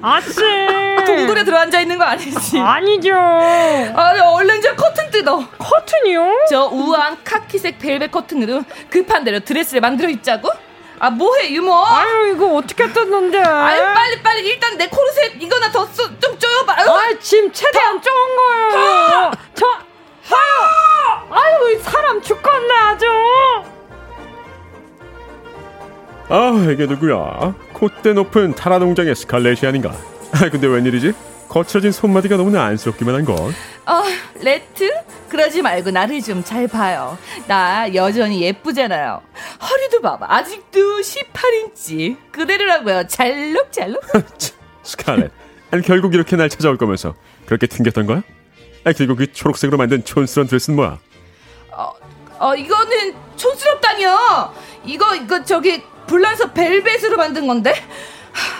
[0.00, 0.40] 아씨!
[1.06, 2.58] 동굴에 들어앉아 있는 거 아니지?
[2.58, 3.12] 아니죠.
[3.14, 5.46] 아, 얼른 저 커튼 뜯어.
[5.58, 6.46] 커튼이요?
[6.48, 10.48] 저 우아한 카키색 벨벳 커튼으로 급한 대로 드레스를 만들어 입자고?
[10.98, 11.74] 아 뭐해 유모?
[11.84, 13.42] 아유 이거 어떻게 뜯는데?
[13.42, 16.72] 아유 빨리 빨리 일단 내 코르셋 이거나 더좀 쪼여봐.
[16.78, 19.30] 아 지금 최대한 쪼은 거예요.
[19.54, 19.66] 저
[20.34, 23.06] 아유 아유 사람 죽겠네 아주.
[26.28, 27.54] 아 이게 누구야?
[27.72, 29.92] 콧대 높은 타라 농장의 스칼렛이 아닌가?
[30.32, 31.12] 아 근데 웬일이지?
[31.48, 33.36] 거칠어진 손마디가 너무나 안쓰럽기만 한 걸.
[33.36, 34.02] 어,
[34.40, 34.90] 레트?
[35.28, 37.18] 그러지 말고 나를 좀 잘 봐요.
[37.46, 39.20] 나 여전히 예쁘잖아요.
[39.60, 40.26] 허리도 봐봐.
[40.28, 42.16] 아직도 18인치.
[42.32, 43.06] 그대로라고요.
[43.06, 44.02] 잘록잘록.
[44.82, 45.30] 스칼렛.
[45.70, 47.14] 아니 결국 이렇게 날 찾아올 거면서
[47.44, 48.22] 그렇게 튕겼던 거야?
[48.84, 50.98] 아 그리고 그 초록색으로 만든 촌스러운 드레스는 뭐야?
[51.72, 51.92] 어,
[52.38, 54.52] 어 이거는 촌스럽다뇨.
[54.84, 57.74] 이거 이거 저기 불란서 벨벳으로 만든 건데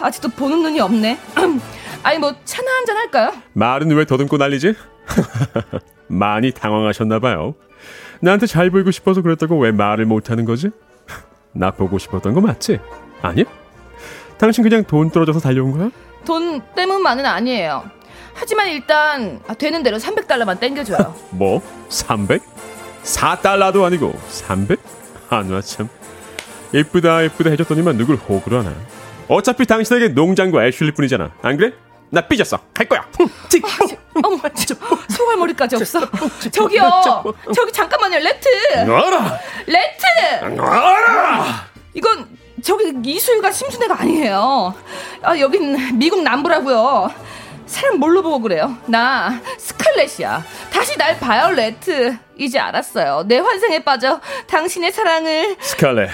[0.01, 1.19] 아직도 보는 눈이 없네.
[2.05, 3.33] 아니 뭐 차나 한 잔 할까요?
[3.53, 4.75] 말은 왜 더듬고 난리지?
[6.09, 7.55] 많이 당황하셨나 봐요.
[8.21, 10.71] 나한테 잘 보이고 싶어서 그랬다고 왜 말을 못하는 거지?
[11.53, 12.79] 나 보고 싶었던 거 맞지?
[13.23, 13.45] 아니야?
[14.39, 15.91] 당신 그냥 돈 떨어져서 달려온 거야?
[16.25, 17.85] 돈 때문만은 아니에요.
[18.35, 21.15] 하지만 일단 되는 대로 300달러만 땡겨줘요.
[21.31, 21.63] 뭐?
[21.89, 22.43] 300?
[23.05, 24.79] 4달러도 아니고 300?
[25.31, 25.89] 아나 참.
[26.75, 28.73] 예쁘다 예쁘다 해줬더니만 누굴 호구로 하나.
[29.29, 31.31] 어차피 당신에게 농장과 애슐리 뿐이잖아.
[31.43, 31.73] 안 그래?
[32.11, 32.59] 나 삐졌어.
[32.75, 33.01] 갈 거야.
[33.01, 34.39] 아, 어머,
[35.09, 36.01] 소갈머리까지 없어.
[36.51, 37.25] 저기요.
[37.55, 38.19] 저기 잠깐만요.
[38.19, 38.49] 레트.
[38.87, 39.39] 놔라.
[39.67, 40.45] 레트.
[40.55, 41.67] 놔라.
[41.95, 42.29] 이건
[42.63, 44.75] 저기 이수일과 심순애가 아니에요.
[45.23, 47.11] 아, 여긴 미국 남부라고요.
[47.73, 48.77] 사람 뭘로 보고 그래요?
[48.87, 50.45] 나 스칼렛이야.
[50.73, 52.17] 다시 날 봐요, 레트.
[52.39, 53.25] 이제 알았어요.
[53.27, 55.57] 내 환상에 빠져 당신의 사랑을.
[55.61, 56.11] 스칼렛.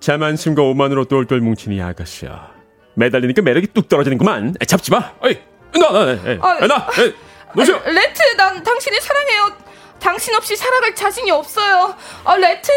[0.00, 2.50] 자만심과 오만으로 똘똘 뭉친 이 아가씨야.
[2.94, 4.54] 매달리니까 매력이 뚝 떨어지는구만.
[4.60, 5.12] 에, 잡지 마.
[5.20, 5.38] 어이,
[5.74, 7.12] 나, 나, 에, 아, 나, 에,
[7.54, 7.76] 놓으세요.
[7.84, 9.52] 아, 레트, 난 당신을 사랑해요.
[10.00, 11.94] 당신 없이 살아갈 자신이 없어요.
[12.24, 12.70] 아, 레트.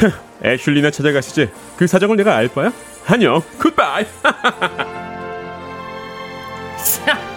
[0.44, 1.50] 애슐리나 찾아가시지.
[1.76, 2.72] 그 사정을 내가 알 게 뭐야?
[3.06, 3.42] 안녕.
[3.58, 4.06] Goodbye.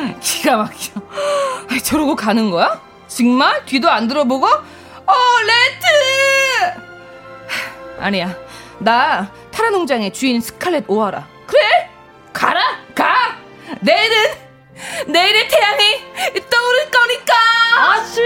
[0.20, 1.00] 기가 막혀.
[1.84, 2.80] 저러고 가는 거야?
[3.08, 3.64] 정말?
[3.64, 4.46] 뒤도 안 돌아보고?
[4.46, 5.14] 어,
[5.46, 5.86] 레트!
[8.00, 8.34] 아니야.
[8.78, 11.26] 나 타라 농장의 주인 스칼렛 오하라.
[11.46, 11.90] 그래?
[12.32, 12.60] 가라!
[12.94, 13.36] 가!
[13.80, 14.16] 내일은,
[15.06, 16.02] 내일의 태양이
[16.48, 17.34] 떠오를 거니까!
[17.76, 18.20] 아씨!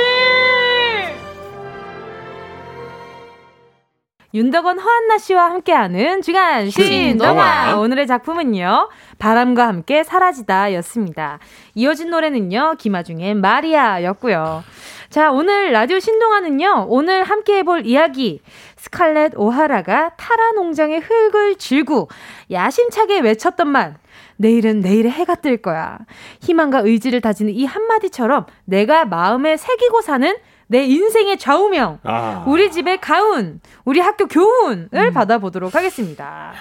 [4.34, 11.38] 윤덕원 허한나 씨와 함께하는 주간 신동화 오늘의 작품은요 바람과 함께 사라지다 였습니다.
[11.76, 14.64] 이어진 노래는요 김아중의 마리아였고요.
[15.08, 18.40] 자 오늘 라디오 신동화는요 오늘 함께 해볼 이야기.
[18.76, 22.08] 스칼렛 오하라가 타라 농장의 흙을 쥐고
[22.50, 23.94] 야심차게 외쳤던 말.
[24.36, 25.98] 내일은 내일의 해가 뜰 거야.
[26.40, 30.34] 희망과 의지를 다지는 이 한마디처럼 내가 마음에 새기고 사는
[30.66, 32.44] 내 인생의 좌우명, 아.
[32.46, 35.12] 우리 집의 가운, 우리 학교 교훈을 음.
[35.12, 36.52] 받아보도록 하겠습니다.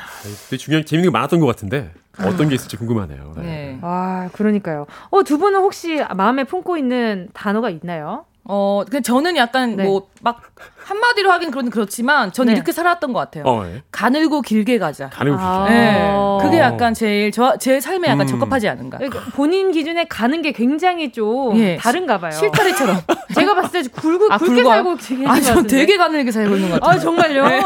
[0.49, 3.34] 되게 중요한 재밌는 게 많았던 것 같은데 어떤 게 있을지 궁금하네요.
[3.38, 3.41] 네.
[3.43, 3.80] 네.
[3.82, 4.86] 아 그러니까요.
[5.10, 8.26] 어두 분은 혹시 마음에 품고 있는 단어가 있나요?
[8.45, 9.84] 어, 그 저는 약간 네.
[9.84, 10.53] 뭐막
[10.84, 12.57] 한마디로 하긴 그런 그렇지만 저는 네.
[12.57, 13.43] 이렇게 살았던 것 같아요.
[13.45, 13.82] 어, 네.
[13.91, 15.09] 가늘고 길게 가자.
[15.09, 15.49] 가늘고 길게.
[15.49, 16.45] 아~ 네.
[16.45, 18.28] 그게 약간 제일 저, 제 삶에 약간 음.
[18.28, 18.97] 적합하지 않은가.
[18.97, 21.78] 그러니까 본인 기준에 가는 게 굉장히 좀 예.
[21.78, 22.32] 다른가 봐요.
[22.32, 23.01] 실타래처럼.
[23.34, 24.74] 제가 봤을 때 굵고 아, 굵게 굵어?
[24.74, 26.97] 살고 계신 아, 저 되게 가늘게 살고 있는 것 같아요.
[26.97, 27.47] 아, 정말요?
[27.47, 27.64] 네.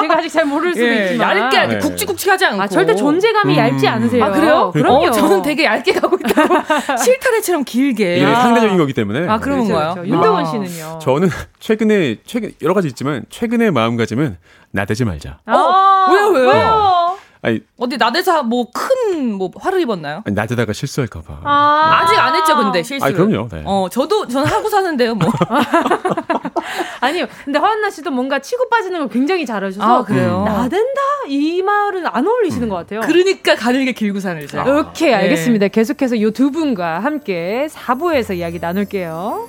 [0.00, 1.04] 제가 아직 잘 모를 수도 예.
[1.04, 1.38] 있지만.
[1.38, 1.78] 얇게 네.
[1.78, 2.62] 굵직굵직하지 않고.
[2.62, 3.58] 아, 절대 존재감이 음.
[3.58, 4.24] 얇지 않으세요.
[4.24, 4.70] 아, 그래요?
[4.72, 5.06] 그럼요.
[5.06, 6.54] 어, 저는 되게 얇게 가고 있다고.
[6.98, 8.16] 실타래처럼 길게.
[8.16, 8.42] 이게 아.
[8.42, 9.28] 상대적인 거기 때문에.
[9.28, 9.94] 아, 그런 그렇죠, 건가요?
[9.94, 10.10] 그렇죠.
[10.10, 10.98] 윤동원 씨는요?
[11.00, 11.28] 저는
[11.60, 14.36] 최근에 최근 여러 가지 있지만 최근의 마음가짐은
[14.70, 15.38] 나대지 말자.
[15.46, 16.48] 어, 왜요, 왜요?
[16.50, 17.18] 왜요?
[17.44, 20.22] 아니, 어디 나대사 뭐큰뭐 화를 입었나요?
[20.24, 21.40] 아니, 나대다가 실수할까봐.
[21.42, 23.04] 아~ 아직 안 했죠, 근데 실수.
[23.04, 23.48] 아, 그럼요.
[23.50, 23.62] 네.
[23.66, 25.28] 어, 저도 저는 하고 사는데요, 뭐.
[27.00, 29.82] 아니요, 근데 화한나 씨도 뭔가 치고 빠지는 걸 굉장히 잘하셔서.
[29.82, 30.44] 아, 그래요?
[30.46, 32.68] 나댄다 이 말은 안 어울리시는 음.
[32.68, 33.00] 것 같아요.
[33.00, 34.62] 그러니까 가늘게 길고 사는 자.
[34.62, 34.78] 아.
[34.78, 35.64] 오케이, 알겠습니다.
[35.66, 35.68] 네.
[35.68, 39.48] 계속해서 이 두 분과 함께 4부에서 이야기 나눌게요.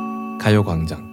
[0.41, 1.11] 가요광장.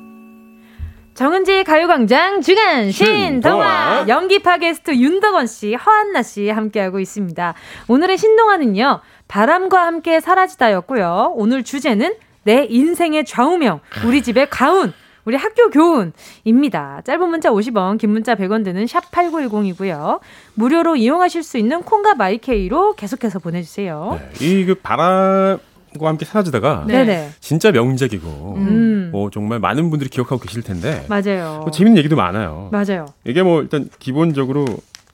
[1.13, 7.55] 정은지의 가요광장 주간 신동화 연기파 게스트 윤덕원 씨, 허한나 씨 함께하고 있습니다.
[7.89, 11.35] 오늘의 신동화는요 바람과 함께 사라지다였고요.
[11.35, 12.15] 오늘 주제는
[12.45, 14.95] 내 인생의 좌우명, 우리 집의 가훈.
[15.27, 17.03] 우리 학교 교훈입니다.
[17.05, 20.21] 짧은 문자 50원, 긴 문자 100원 드는 샵 8910이고요.
[20.55, 24.19] 무료로 이용하실 수 있는 콩과 마이케이로 계속해서 보내주세요.
[24.19, 25.59] 네, 이그 바람
[25.99, 29.09] 과 함께 사라지다가 네 진짜 명작이고 음.
[29.13, 31.61] 뭐 정말 많은 분들이 기억하고 계실 텐데 맞아요.
[31.63, 32.69] 뭐 재밌는 얘기도 많아요.
[32.71, 33.07] 맞아요.
[33.25, 34.67] 이게 뭐 일단 기본적으로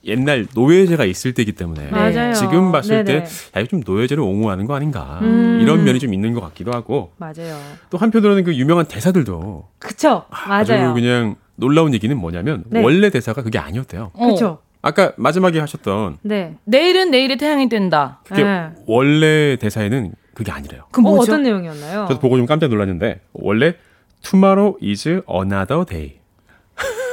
[0.06, 2.34] 옛날 노예제가 있을 때이기 때문에 맞아요.
[2.34, 3.04] 지금 봤을 네네.
[3.04, 5.58] 때 야, 이거 좀 노예제를 옹호하는 거 아닌가 음.
[5.62, 7.58] 이런 면이 좀 있는 것 같기도 하고 맞아요.
[7.90, 10.52] 또 한편으로는 그 유명한 대사들도 그쵸 맞아요.
[10.60, 12.82] 아주 그냥 놀라운 얘기는 뭐냐면 네.
[12.82, 14.10] 원래 대사가 그게 아니었대요.
[14.14, 14.58] 그렇죠.
[14.82, 18.20] 아까 마지막에 하셨던 네 내일은 내일의 태양이 된다.
[18.26, 18.68] 그게 네.
[18.86, 20.84] 원래 대사에는 그게 아니래요.
[20.90, 22.06] 그럼 어, 어떤 내용이었나요?
[22.08, 23.74] 저도 보고 좀 깜짝 놀랐는데 원래
[24.22, 26.18] tomorrow is another day.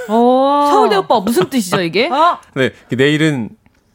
[0.09, 0.67] 어.
[0.71, 2.09] 서울대 오빠 무슨 뜻이죠 이게?
[2.09, 2.39] 어?
[2.55, 3.49] 네, 그 내일은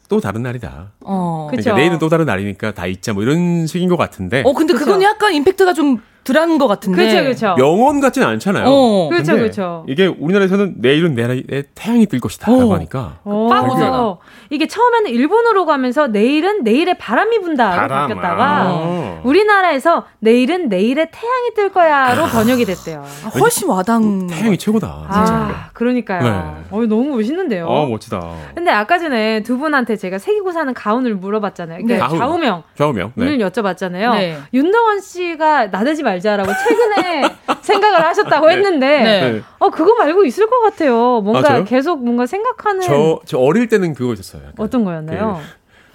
[0.09, 0.93] 또 다른 날이다.
[1.01, 1.47] 어.
[1.51, 4.43] 그러니까 내일은 또 다른 날이니까 다 잊자 뭐 이런 식인 것 같은데.
[4.45, 6.97] 어 근데 그건 약간 임팩트가 좀 덜한 것 같은데.
[6.97, 7.55] 그렇죠, 그렇죠.
[7.57, 8.65] 명언 같지는 않잖아요.
[8.67, 9.09] 어.
[9.09, 9.85] 그렇죠, 그렇죠.
[9.87, 12.75] 이게 우리나라에서는 내일은 내일에 태양이 뜰 것이다 라고 어.
[12.75, 13.19] 하니까.
[13.23, 13.47] 어.
[13.49, 14.17] 빡 오잖아.
[14.49, 18.07] 이게 처음에는 일본어로 가면서 내일은 내일에 바람이 분다로 바람.
[18.07, 19.21] 바뀌었다가 아.
[19.23, 22.27] 우리나라에서 내일은 내일에 태양이 뜰 거야로 아.
[22.27, 23.03] 번역이 됐대요.
[23.25, 24.01] 아, 훨씬 와닿.
[24.29, 25.07] 태양이 최고다.
[25.11, 25.33] 진짜.
[25.33, 26.23] 아, 그러니까요.
[26.23, 26.29] 네.
[26.69, 27.67] 어, 너무 멋있는데요.
[27.69, 28.21] 아, 멋지다.
[28.53, 31.85] 근데 아까 전에 두 분한테 제가 새기고 사는 가운을 물어봤잖아요.
[31.85, 31.97] 네.
[31.97, 32.63] 좌우명.
[32.75, 33.13] 좌우명.
[33.15, 33.25] 네.
[33.25, 34.11] 을 여쭤봤잖아요.
[34.11, 34.37] 네.
[34.53, 38.55] 윤동원 씨가 나대지 말 자라고 최근에 생각을 하셨다고 네.
[38.55, 39.41] 했는데 네.
[39.59, 41.21] 어 그거 말고 있을 것 같아요.
[41.21, 44.51] 뭔가 아, 계속 뭔가 생각하는 저, 저 어릴 때는 그거 있었어요.
[44.57, 45.39] 어떤 거였나요?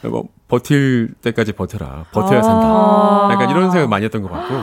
[0.00, 2.06] 그, 뭐 버틸 때까지 버텨라.
[2.12, 3.28] 버텨야 아~ 산다.
[3.32, 4.54] 약간 이런 생각 많이 했던 것 같고.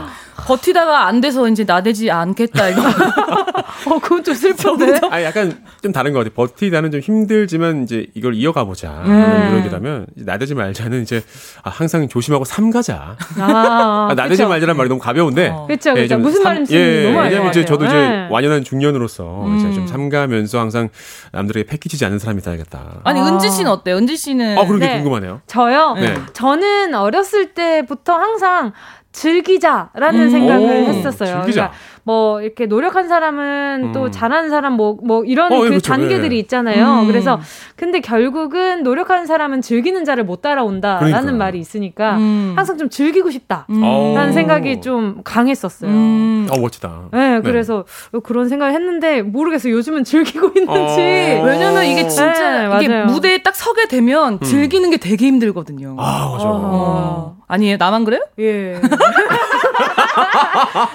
[0.46, 2.82] 버티다가 안 돼서 이제 나대지 않겠다 이거.
[3.88, 5.08] 어 그건 좀 슬픈데.
[5.10, 6.32] 아 약간 좀 다른 것 같아.
[6.36, 8.90] 버티다는 좀 힘들지만 이제 이걸 이어가 보자.
[9.06, 9.50] 음.
[9.52, 11.22] 노력이라면 나대지 말자는 이제
[11.64, 13.16] 아, 항상 조심하고 삼가자.
[13.40, 15.50] 아, 아 나대지 말자란 말이 너무 가벼운데.
[15.50, 15.68] 어.
[15.68, 15.94] 그렇죠.
[15.98, 18.28] 예, 무슨 말인지 예, 너무 왜냐면 이제 저도 이제 네.
[18.30, 19.58] 완연한 중년으로서 음.
[19.58, 20.90] 이제 좀 삼가면서 항상
[21.32, 23.02] 남들에게 패키지지 않는 사람이 돼야겠다.
[23.04, 23.98] 아니 은지 씨는 어때요?
[23.98, 24.58] 은지 씨는.
[24.58, 24.96] 아 그런 게 네.
[24.96, 25.42] 궁금하네요.
[25.48, 25.94] 저요.
[25.94, 26.16] 네.
[26.34, 28.74] 저는 어렸을 때부터 항상
[29.20, 30.30] 즐기자라는 음.
[30.30, 31.42] 생각을 오, 했었어요.
[31.42, 31.70] 즐기자.
[31.70, 33.92] 그러니까 뭐 이렇게 노력한 사람은 음.
[33.92, 35.92] 또 잘하는 사람 뭐뭐 뭐 이런 어, 그 그렇죠.
[35.92, 36.36] 단계들이 네.
[36.38, 37.02] 있잖아요.
[37.02, 37.08] 음.
[37.08, 37.40] 그래서
[37.76, 41.38] 근데 결국은 노력하는 사람은 즐기는 자를 못 따라온다라는 그러니까요.
[41.38, 42.54] 말이 있으니까 음.
[42.56, 45.92] 항상 좀 즐기고 싶다라는 생각이 좀 강했었어요.
[45.92, 46.48] 음.
[46.50, 47.10] 어 멋지다.
[47.12, 47.84] 네, 네, 그래서
[48.24, 49.74] 그런 생각을 했는데 모르겠어요.
[49.74, 51.02] 요즘은 즐기고 있는지.
[51.42, 51.44] 어.
[51.46, 54.40] 왜냐면 이게 진짜 네, 이게 무대에 딱 서게 되면 음.
[54.40, 55.98] 즐기는 게 되게 힘들거든요.
[56.00, 56.46] 아 맞아.
[56.48, 57.39] 어.
[57.50, 57.78] 아니에요?
[57.78, 58.22] 나만 그래요?
[58.40, 58.80] 예.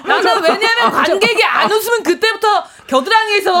[0.07, 3.51] 나는 왜냐면 관객이 안 웃으면 그때부터 겨드랑이에서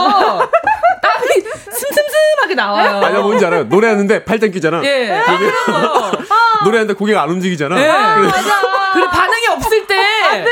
[1.01, 1.41] 땀이
[1.71, 3.01] 슴슴슴하게 나와요.
[3.03, 3.65] 아니, 뭔지 알아요?
[3.65, 4.81] 노래하는데 팔짱 끼잖아.
[4.85, 5.11] 예.
[5.11, 6.11] 아, 그런 거.
[6.63, 7.77] 노래하는데 고개가 안 움직이잖아.
[7.81, 7.89] 예.
[7.89, 8.61] 아, 맞아.
[8.93, 9.99] 그리고 반응이 없을 때.
[9.99, 10.49] 안 돼.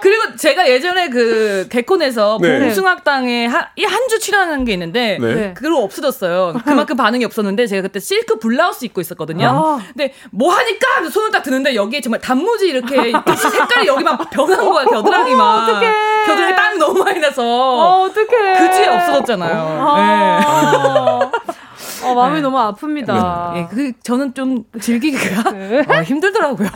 [0.00, 2.60] 그리고 제가 예전에 그 개콘에서 네.
[2.60, 5.54] 봉숭악당에 한주 출연하는 게 있는데 네.
[5.54, 6.54] 그걸 없어졌어요.
[6.64, 9.48] 그만큼 반응이 없었는데 제가 그때 실크 블라우스 입고 있었거든요.
[9.48, 9.80] 아.
[9.86, 12.96] 근데 뭐 하니까 손을 딱 드는데 여기에 정말 단무지 이렇게
[13.36, 15.40] 색깔이 여기만 변한 거야 겨드랑이만.
[15.40, 15.92] 어, 어떡해.
[16.26, 17.42] 겨드랑이 땀이 너무 많이 나서.
[17.42, 18.26] 어, 어떡해.
[18.58, 19.78] 그 뒤에 없어졌잖아요.
[19.80, 21.30] 아.
[21.32, 21.60] 네.
[22.04, 22.40] 어, 마음이 네.
[22.42, 23.52] 너무 아픕니다.
[23.54, 23.68] 네.
[23.70, 25.80] 그 저는 좀 즐기기가 네.
[25.80, 26.68] 어, 힘들더라고요.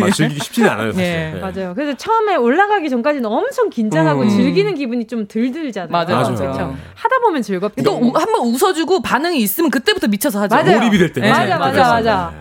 [0.00, 1.04] 아, 즐기기 쉽지는 않아요, 사실.
[1.04, 1.32] 네.
[1.34, 1.40] 네.
[1.40, 1.74] 맞아요.
[1.74, 4.28] 그래서 처음에 올라가기 전까지는 엄청 긴장하고 음.
[4.28, 5.90] 즐기는 기분이 좀 들들잖아요.
[5.90, 6.50] 맞아요, 맞아요.
[6.52, 6.76] 맞아요.
[6.94, 7.82] 하다 보면 즐겁죠.
[7.82, 10.54] 또 한번 웃어주고 반응이 있으면 그때부터 미쳐서 하죠.
[10.54, 10.78] 맞아요.
[10.78, 11.20] 몰입이 될 때.
[11.20, 11.30] 네.
[11.30, 12.32] 맞아, 맞아, 맞아.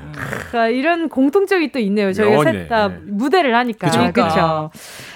[0.54, 2.12] 아, 이런 공통점이 또 있네요.
[2.14, 4.12] 저희가 셋 다 무대를 하니까.
[4.12, 4.72] 그렇죠.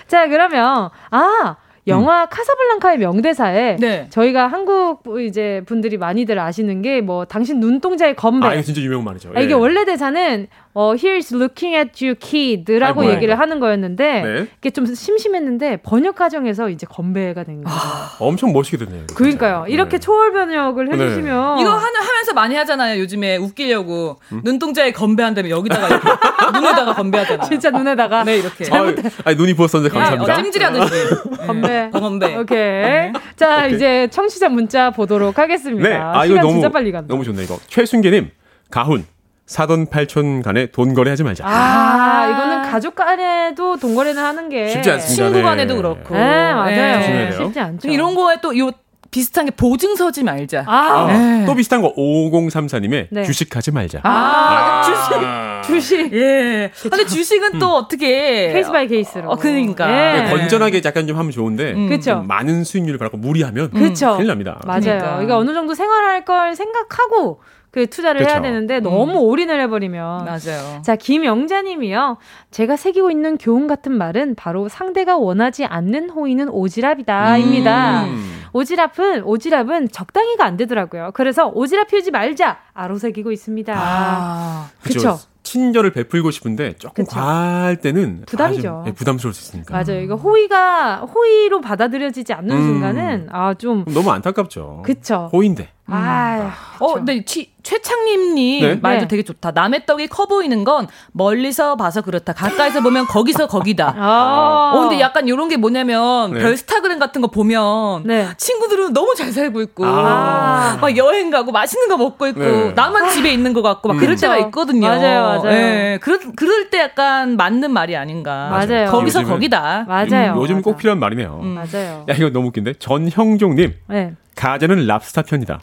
[0.07, 1.55] 자, 그러면 아
[1.87, 2.27] 영화 음.
[2.29, 4.07] 카사블랑카의 명대사에 네.
[4.11, 8.45] 저희가 한국 이제 분들이 많이들 아시는 게 뭐 당신 눈동자의 건배.
[8.47, 9.31] 아, 이게 진짜 유명 말이죠.
[9.35, 9.53] 아, 이게 예.
[9.55, 13.41] 원래 대사는 어, here's looking at you, kid라고 아이고, 얘기를 아이고.
[13.41, 14.47] 하는 거였는데 네.
[14.59, 17.77] 이게 좀 심심했는데 번역 과정에서 이제 건배가 된 거예요.
[17.77, 19.07] 아, 엄청 멋있게 됐네요.
[19.13, 19.65] 그러니까요.
[19.65, 19.73] 네.
[19.73, 20.93] 이렇게 초월 번역을 네.
[20.97, 22.99] 해주시면 이거 하는 하면서 많이 하잖아요.
[23.01, 24.41] 요즘에 웃기려고 음?
[24.45, 26.07] 눈동자에 건배한다면 여기다가 이렇게
[26.59, 27.49] 눈에다가 건배하잖아요.
[27.49, 28.65] 진짜 눈에다가 네 이렇게.
[28.71, 30.33] 아, 눈이 부었었는데 감사합니다.
[30.33, 31.09] 어, 찜질하듯이
[31.47, 31.89] 건배.
[31.91, 32.35] 건배.
[32.37, 32.57] 오케이.
[32.57, 33.13] 네.
[33.35, 33.75] 자 오케이.
[33.75, 35.89] 이제 청취자 문자 보도록 하겠습니다.
[35.89, 35.95] 네.
[35.95, 37.07] 아, 시간 너무, 진짜 빨리 간다.
[37.09, 37.57] 너무 좋네 이거.
[37.67, 38.29] 최순계님
[38.69, 39.05] 가훈.
[39.51, 41.43] 사돈 팔촌 간에 돈 거래하지 말자.
[41.45, 45.25] 아, 이거는 가족 간에도 돈 거래는 하는 게 쉽지 않습니다.
[45.25, 46.15] 친구 간에도 그렇고.
[46.15, 46.99] 네, 맞아요.
[46.99, 47.31] 네.
[47.37, 47.89] 쉽지 않죠.
[47.89, 48.71] 이런 거에 또 요
[49.11, 50.63] 비슷한 게 보증 서지 말자.
[50.65, 51.45] 아, 아 네.
[51.45, 53.23] 또 비슷한 거 5034님의 네.
[53.25, 53.99] 주식하지 말자.
[54.03, 55.73] 아, 아~ 주식.
[55.73, 56.13] 주식.
[56.13, 56.71] 예.
[56.73, 56.89] 그쵸.
[56.89, 57.59] 근데 주식은 음.
[57.59, 59.29] 또 어떻게 case by case로.
[59.29, 59.89] 어, 그러니까.
[59.91, 60.29] 예.
[60.29, 61.89] 건전하게 약간 좀 하면 좋은데 음.
[61.89, 62.23] 그쵸.
[62.25, 64.13] 많은 수익률을 받고 무리하면 그쵸.
[64.15, 64.61] 큰일 납니다.
[64.65, 64.81] 맞아요.
[64.81, 65.21] 그러니까.
[65.23, 67.41] 이거 어느 정도 생활할 걸 생각하고
[67.71, 68.29] 그 투자를 그쵸.
[68.31, 68.83] 해야 되는데 음.
[68.83, 70.81] 너무 올인을 해버리면 맞아요.
[70.83, 72.17] 자 김영자님이요.
[72.51, 78.03] 제가 새기고 있는 교훈 같은 말은 바로 상대가 원하지 않는 호의는 오지랖이다입니다.
[78.07, 78.41] 음.
[78.53, 81.11] 오지랖은 오지랖은 적당히가 안 되더라고요.
[81.13, 83.73] 그래서 오지랖 피우지 말자 아로 새기고 있습니다.
[83.75, 85.17] 아, 그렇죠.
[85.43, 87.15] 친절을 베풀고 싶은데 조금 그쵸.
[87.15, 88.83] 과할 때는 부담이죠.
[88.85, 89.73] 네, 부담스러울 수 있으니까.
[89.73, 89.99] 맞아요.
[90.01, 92.61] 이거 호의가 호의로 받아들여지지 않는 음.
[92.63, 94.81] 순간은 아 좀 너무 안타깝죠.
[94.85, 95.29] 그쵸.
[95.33, 95.69] 호의인데.
[95.89, 95.93] 음.
[95.93, 98.75] 아, 어, 근데 치, 최창님님 네?
[98.81, 99.07] 말도 네.
[99.07, 99.51] 되게 좋다.
[99.51, 102.33] 남의 떡이 커 보이는 건 멀리서 봐서 그렇다.
[102.33, 103.93] 가까이서 보면 거기서 거기다.
[103.97, 104.71] 아.
[104.73, 106.39] 어, 근데 약간 이런 게 뭐냐면 네.
[106.39, 108.27] 별스타그램 같은 거 보면 네.
[108.37, 110.77] 친구들은 너무 잘 살고 있고 아.
[110.79, 112.71] 막 여행 가고 맛있는 거 먹고 있고 네.
[112.73, 113.99] 나만 집에 있는 것 같고 막 음.
[113.99, 114.87] 그럴 때가 있거든요.
[114.87, 115.43] 맞아요, 맞아요.
[115.43, 118.49] 네, 그럴, 그럴 때 약간 맞는 말이 아닌가.
[118.49, 118.89] 맞아요.
[118.89, 119.85] 거기서 거기다.
[119.87, 120.33] 맞아요.
[120.33, 121.39] 음, 요즘 꼭 필요한 말이네요.
[121.43, 121.47] 음.
[121.55, 122.05] 맞아요.
[122.07, 123.73] 야 이거 너무 웃긴데 전형종님.
[123.87, 124.13] 네.
[124.35, 125.59] 가재는 랍스타 편이다.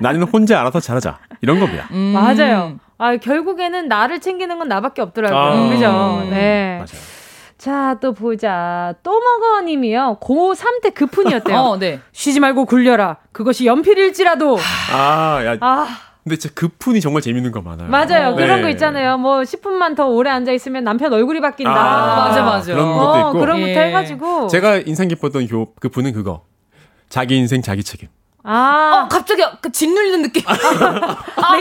[0.00, 1.18] 나는 혼자 알아서 잘하자.
[1.42, 1.88] 이런 겁니다.
[1.92, 2.12] 음.
[2.14, 2.78] 맞아요.
[2.98, 5.38] 아, 결국에는 나를 챙기는 건 나밖에 없더라고요.
[5.38, 5.68] 아.
[5.70, 6.26] 그죠?
[6.30, 6.76] 네.
[6.76, 7.10] 맞아요.
[7.56, 8.94] 자, 또 보자.
[9.02, 10.18] 또 먹어 님이요.
[10.20, 11.56] 고3 때 급훈이었대요.
[11.60, 12.00] 어, 네.
[12.12, 13.18] 쉬지 말고 굴려라.
[13.32, 14.58] 그것이 연필일지라도.
[14.94, 15.56] 아, 야.
[15.60, 15.86] 아.
[16.24, 17.88] 근데 진짜 급훈이 정말 재밌는 거 많아요.
[17.88, 18.34] 맞아요.
[18.34, 18.42] 네.
[18.42, 19.16] 그런 거 있잖아요.
[19.18, 21.70] 뭐 10분만 더 오래 앉아 있으면 남편 얼굴이 바뀐다.
[21.70, 22.72] 아, 맞아, 맞아.
[22.74, 23.38] 그런 것도 어, 있고.
[23.40, 23.86] 그런 것도 예.
[23.86, 24.46] 해 가지고.
[24.48, 26.42] 제가 인상 깊었던 교, 급훈은 그거.
[27.10, 28.08] 자기 인생 자기 책임.
[28.42, 30.42] 아, 어, 갑자기 그 짓눌리는 느낌.
[30.48, 31.52] 아,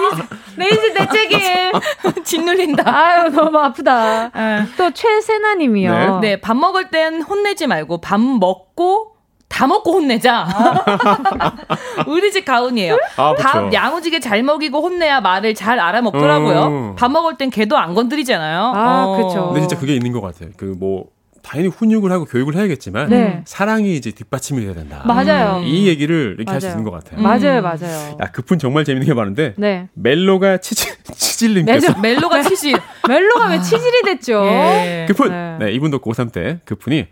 [0.56, 1.44] 내, 인생 내 책임.
[2.24, 2.84] 짓눌린다.
[2.88, 4.30] 아유, 너무 아프다.
[4.30, 4.66] 네.
[4.78, 6.20] 또 최세나님이요.
[6.22, 6.36] 네.
[6.36, 9.16] 네, 밥 먹을 땐 혼내지 말고 밥 먹고
[9.50, 10.48] 다 먹고 혼내자.
[12.08, 12.98] 우리 집 가훈이에요.
[13.18, 16.64] 아, 밥 야무지게 잘 먹이고 혼내야 말을 잘 알아먹더라고요.
[16.68, 16.96] 음.
[16.96, 18.74] 밥 먹을 땐 걔도 안 건드리잖아요.
[18.76, 19.18] 아, 어.
[19.18, 19.48] 그렇죠.
[19.48, 20.52] 근데 진짜 그게 있는 것 같아요.
[20.56, 21.06] 그 뭐
[21.50, 23.42] 당연히 훈육을 하고 교육을 해야겠지만 네.
[23.46, 25.02] 사랑이 이제 뒷받침이 돼야 된다.
[25.08, 25.58] 맞아요.
[25.62, 25.64] 음.
[25.66, 27.20] 이 얘기를 이렇게 할 수 있는 것 같아요.
[27.20, 27.24] 음.
[27.24, 28.18] 맞아요, 맞아요.
[28.22, 29.88] 야, 그 분 정말 재밌는 게 많은데 네.
[29.96, 32.78] 멜로가 치질 치질님께서 멜로가 치질
[33.08, 34.44] 멜로가 왜 치질이 됐죠?
[34.46, 35.06] 예.
[35.08, 35.58] 그분 네.
[35.60, 37.08] 네, 이분도 고3 때 그분이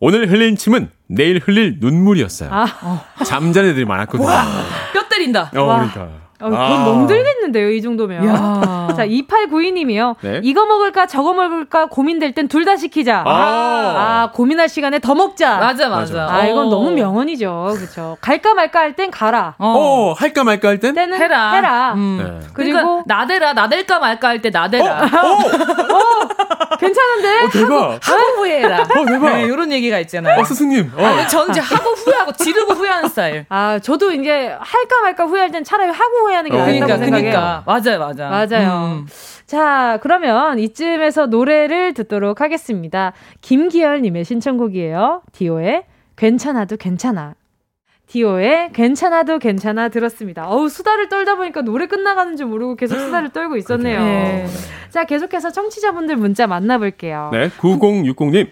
[0.00, 2.50] 오늘 흘린 침은 내일 흘릴 눈물이었어요.
[2.52, 3.04] 아.
[3.24, 4.26] 잠자는 애들이 많았거든요.
[4.26, 5.52] 뼈 때린다.
[5.54, 6.08] 어, 그러니까.
[6.40, 6.84] 어, 그건 아.
[6.84, 8.26] 멍들겠는데요, 이 정도면.
[8.26, 8.88] 야.
[8.96, 10.16] 자, 2892님이요.
[10.20, 10.40] 네?
[10.42, 13.22] 이거 먹을까, 저거 먹을까 고민될 땐 둘 다 시키자.
[13.24, 13.30] 아.
[13.30, 14.30] 아.
[14.32, 15.58] 고민할 시간에 더 먹자.
[15.58, 16.26] 맞아, 맞아.
[16.28, 17.74] 아, 이건 너무 명언이죠.
[17.76, 18.16] 그렇죠.
[18.20, 19.54] 갈까 말까 할 땐 가라.
[19.58, 19.66] 어.
[19.76, 20.94] 어, 할까 말까 할 땐?
[20.94, 21.52] 때는 해라.
[21.52, 21.92] 해라.
[21.94, 22.40] 음.
[22.40, 22.48] 네.
[22.54, 25.02] 그리고 그러니까 나대라, 나댈까 말까 할 때 나대라.
[25.02, 25.28] 어?
[25.28, 25.96] 어?
[25.96, 26.76] 어?
[26.78, 27.44] 괜찮은데?
[27.44, 27.74] 어, 대박.
[27.76, 28.82] 하고, 하고 후회해라.
[28.82, 29.32] 어, 대박.
[29.36, 30.40] 네, 이런 얘기가 있잖아요.
[30.40, 30.92] 어, 스승님.
[30.96, 31.04] 어.
[31.04, 33.46] 아, 전 이제 하고 후회하고 지르고 후회하는 스타일.
[33.48, 36.60] 아, 저도 이제 할까 말까 후회할 땐 차라리 하고 후회하는 게 어.
[36.60, 37.30] 낫다고 그러니까, 생각해요.
[37.30, 37.62] 그러니까.
[37.66, 38.28] 맞아요, 맞아.
[38.28, 38.86] 맞아요.
[39.00, 39.06] 음.
[39.46, 43.12] 자, 그러면 이쯤에서 노래를 듣도록 하겠습니다.
[43.40, 45.22] 김기열님의 신청곡이에요.
[45.32, 45.84] 디오의
[46.16, 47.34] 괜찮아도 괜찮아.
[48.08, 50.48] 디오의 괜찮아도 괜찮아 들었습니다.
[50.48, 53.98] 어우, 수다를 떨다 보니까 노래 끝나가는 줄 모르고 계속 수다를 떨고 있었네요.
[54.00, 54.46] 네.
[54.90, 57.30] 자, 계속해서 청취자분들 문자 만나볼게요.
[57.32, 58.48] 네, 9060님.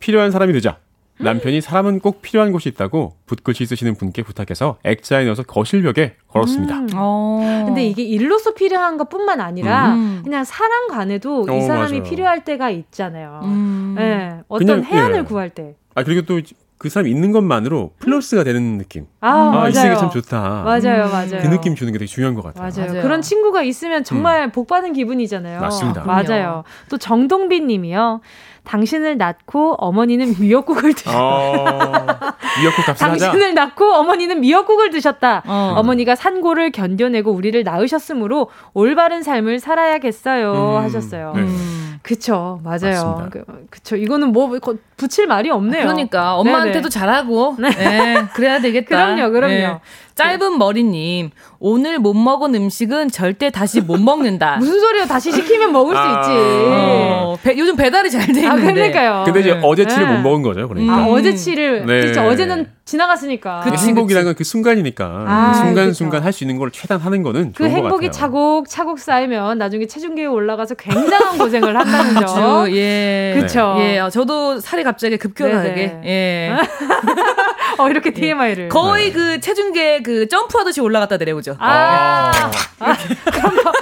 [0.00, 0.78] 필요한 사람이 되자.
[1.20, 6.74] 남편이 사람은 꼭 필요한 곳이 있다고 붓글씨 쓰시는 분께 부탁해서 액자에 넣어서 거실벽에 걸었습니다.
[6.76, 6.88] 음.
[6.94, 7.64] 어.
[7.66, 10.20] 근데 이게 일로서 필요한 것뿐만 아니라 음.
[10.24, 12.02] 그냥 사람 간에도 어, 이 사람이 맞아요.
[12.02, 13.40] 필요할 때가 있잖아요.
[13.44, 13.94] 음.
[13.96, 15.22] 네, 어떤 그냥, 해안을 예.
[15.22, 15.76] 구할 때.
[15.94, 16.40] 아 그리고 또
[16.84, 19.06] 그 사람 있는 것만으로 플러스가 되는 느낌.
[19.20, 19.96] 아, 아 맞아요.
[19.96, 20.64] 참 좋다.
[20.64, 21.40] 맞아요, 맞아요.
[21.40, 22.68] 그 느낌 주는 게 되게 중요한 것 같아요.
[22.68, 22.90] 맞아요.
[22.90, 23.02] 맞아요.
[23.02, 24.52] 그런 친구가 있으면 정말 음.
[24.52, 25.60] 복 받은 기분이잖아요.
[25.60, 26.02] 맞습니다.
[26.04, 26.64] 맞아요.
[26.90, 28.20] 또 정동빈 님이요.
[28.64, 31.18] 당신을 낳고 어머니는 미역국을 드셨다.
[31.18, 31.42] 어,
[32.60, 33.54] 미역국 값을 당신을.
[33.54, 35.42] 낳고 어머니는 미역국을 드셨다.
[35.46, 35.82] 어.
[35.84, 40.52] 머니가 산고를 견뎌내고 우리를 낳으셨으므로 올바른 삶을 살아야겠어요.
[40.52, 41.32] 음, 하셨어요.
[41.36, 41.42] 네.
[41.42, 41.83] 음.
[42.02, 43.28] 그쵸, 맞아요.
[43.30, 43.96] 그, 그쵸.
[43.96, 44.50] 이거는 뭐
[44.96, 45.82] 붙일 말이 없네요.
[45.82, 46.88] 그러니까 엄마한테도 네네.
[46.88, 47.68] 잘하고 네.
[47.70, 48.24] 네.
[48.34, 49.14] 그래야 되겠다.
[49.14, 49.52] 그럼요, 그럼요.
[49.54, 49.78] 네.
[50.14, 54.56] 짧은 머리님, 오늘 못 먹은 음식은 절대 다시 못 먹는다.
[54.62, 55.06] 무슨 소리야?
[55.06, 56.38] 다시 시키면 먹을 아, 수 있지.
[56.38, 58.48] 어, 배, 요즘 배달이 잘 돼 있는데.
[58.48, 59.22] 아, 그러니까요.
[59.24, 59.60] 근데 이제 네.
[59.64, 60.94] 어제 치를 못 먹은 거죠, 그러니까.
[60.94, 61.84] 아, 어제 치를.
[61.86, 62.00] 네.
[62.02, 62.22] 그렇죠.
[62.22, 63.60] 어제는 지나갔으니까.
[63.64, 65.04] 그 행복이라는 건 그 순간이니까.
[65.26, 69.86] 아, 순간순간 할 수 있는 걸 최대한 하는 거는 그 행복이 차곡 차곡 쌓이면 나중에
[69.86, 72.68] 체중계에 올라가서 굉장한 고생을 한다는 점.
[72.72, 73.32] 예.
[73.36, 73.76] 그렇죠.
[73.78, 73.98] 예.
[74.00, 76.00] 어, 저도 살이 갑자기 급격하게.
[76.04, 76.56] 예.
[77.78, 78.68] 어, 이렇게 TMI를.
[78.68, 81.56] 거의 그 체중계 그 점프하듯이 올라갔다 내려오죠.
[81.58, 82.30] 아.
[82.80, 82.96] 아.
[83.32, 83.72] 그런 거.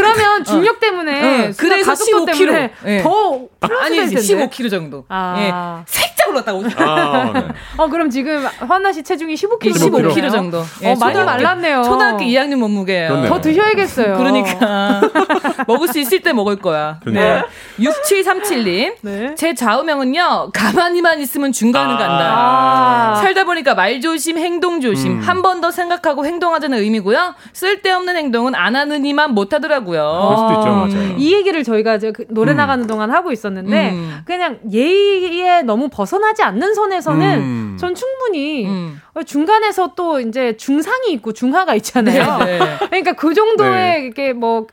[0.00, 3.02] 그러면 중력 때문에 어, 그래서 15kg 때문에 네.
[3.02, 3.40] 더
[3.80, 5.04] 아니 15kg 정도.
[5.08, 5.36] 아.
[5.38, 5.84] 예.
[5.86, 6.64] 살짝 올랐다고.
[6.76, 7.48] 아, 네.
[7.76, 10.62] 어 그럼 지금 환나 씨 체중이 15kg 15kg, 15kg 정도.
[10.82, 11.82] 예, 어 많이 말랐네요.
[11.82, 13.08] 초등학교 2학년 몸무게예요.
[13.08, 13.28] 그렇네요.
[13.28, 14.16] 더 드셔야겠어요.
[14.16, 15.00] 그러니까
[15.66, 17.00] 먹을 수 있을 때 먹을 거야.
[17.06, 17.42] 네.
[17.78, 18.94] 6737님.
[19.02, 19.34] 네.
[19.36, 20.50] 제 좌우명은요.
[20.52, 22.34] 가만히만 있으면 중간을 아~ 간다.
[22.36, 25.12] 아~ 살다 보니까 말 조심, 행동 조심.
[25.12, 25.20] 음.
[25.20, 27.34] 한번 더 생각하고 행동하자는 의미고요.
[27.52, 30.22] 쓸데없는 행동은 안 하는 이만 못 하더라고 요.
[30.22, 30.98] 그럴 수도 있죠.
[31.00, 31.16] 맞아요.
[31.18, 32.56] 이 얘기를 저희가 그 노래 음.
[32.56, 34.20] 나가는 동안 하고 있었는데 음.
[34.24, 37.76] 그냥 예의에 너무 벗어나지 않는 선에서는 음.
[37.78, 39.00] 전 충분히 음.
[39.26, 42.38] 중간에서 또 이제 중상이 있고 중하가 있잖아요.
[42.44, 42.76] 네, 네.
[42.88, 44.06] 그러니까 그 정도의 네.
[44.06, 44.66] 이게 뭐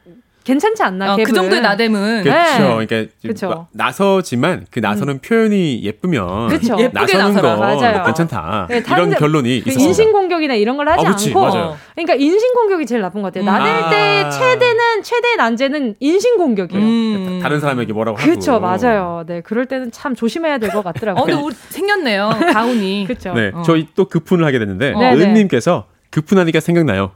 [0.48, 1.14] 괜찮지 않나?
[1.14, 2.80] 어, 그 정도의 나댐은 그렇죠.
[2.80, 2.86] 네.
[2.88, 3.68] 그러니까 그쵸.
[3.74, 5.20] 나서지만 그 나서는 음.
[5.20, 6.78] 표현이 예쁘면 그쵸.
[6.94, 7.56] 나서는 나서라.
[7.56, 8.04] 거 맞아요.
[8.06, 8.68] 괜찮다.
[8.70, 11.78] 네, 이런 결론이 그 인신 공격이나 이런 걸 하지 아, 그치, 않고 맞아요.
[11.96, 13.44] 그러니까 인신 공격이 제일 나쁜 것 같아요.
[13.44, 13.90] 나댈 음.
[13.90, 14.30] 때 아.
[14.30, 16.82] 최대는 최대 난제는 인신 공격이에요.
[16.82, 17.40] 음.
[17.44, 19.26] 다른 사람에게 뭐라고 하고 그렇죠, 맞아요.
[19.28, 21.22] 네, 그럴 때는 참 조심해야 될 것 같더라고요.
[21.24, 22.30] 어, 근데 우리 생겼네요.
[22.54, 23.04] 가훈이.
[23.08, 23.34] 그렇죠.
[23.34, 23.64] 네, 어.
[23.64, 25.00] 저희 또 급훈을 하게 됐는데 어.
[25.14, 27.12] 은님께서 급훈하니까 생각나요.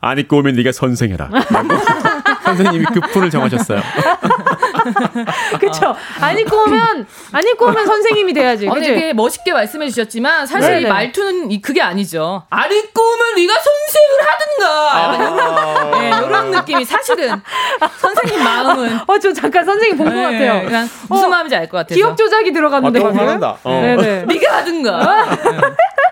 [0.00, 1.30] 안 입고 오면 네가 선생해라.
[2.46, 3.80] 선생님이 급fun을 정하셨어요.
[5.60, 5.94] 그쵸.
[6.20, 8.68] 안 입고 오면, 안 입고 오면 선생님이 돼야지.
[8.68, 10.88] 아니, 되게 멋있게 말씀해 주셨지만, 사실 네네.
[10.88, 12.44] 말투는 그게 아니죠.
[12.50, 14.66] 안 입고 오면 네가 선생을 하든가.
[14.96, 17.40] 아~ 네, 이런 느낌이 사실은
[17.98, 18.98] 선생님 마음은.
[19.06, 20.64] 어, 저 잠깐 선생님 본것 네, 같아요.
[20.64, 21.96] 그냥 무슨 어, 마음인지 알 것 같아요.
[21.96, 23.02] 기억 조작이 들어갔는데.
[23.02, 23.56] 아, 화난다.
[23.64, 23.70] 어.
[23.80, 24.24] 네네.
[24.32, 25.26] 네가 하든가.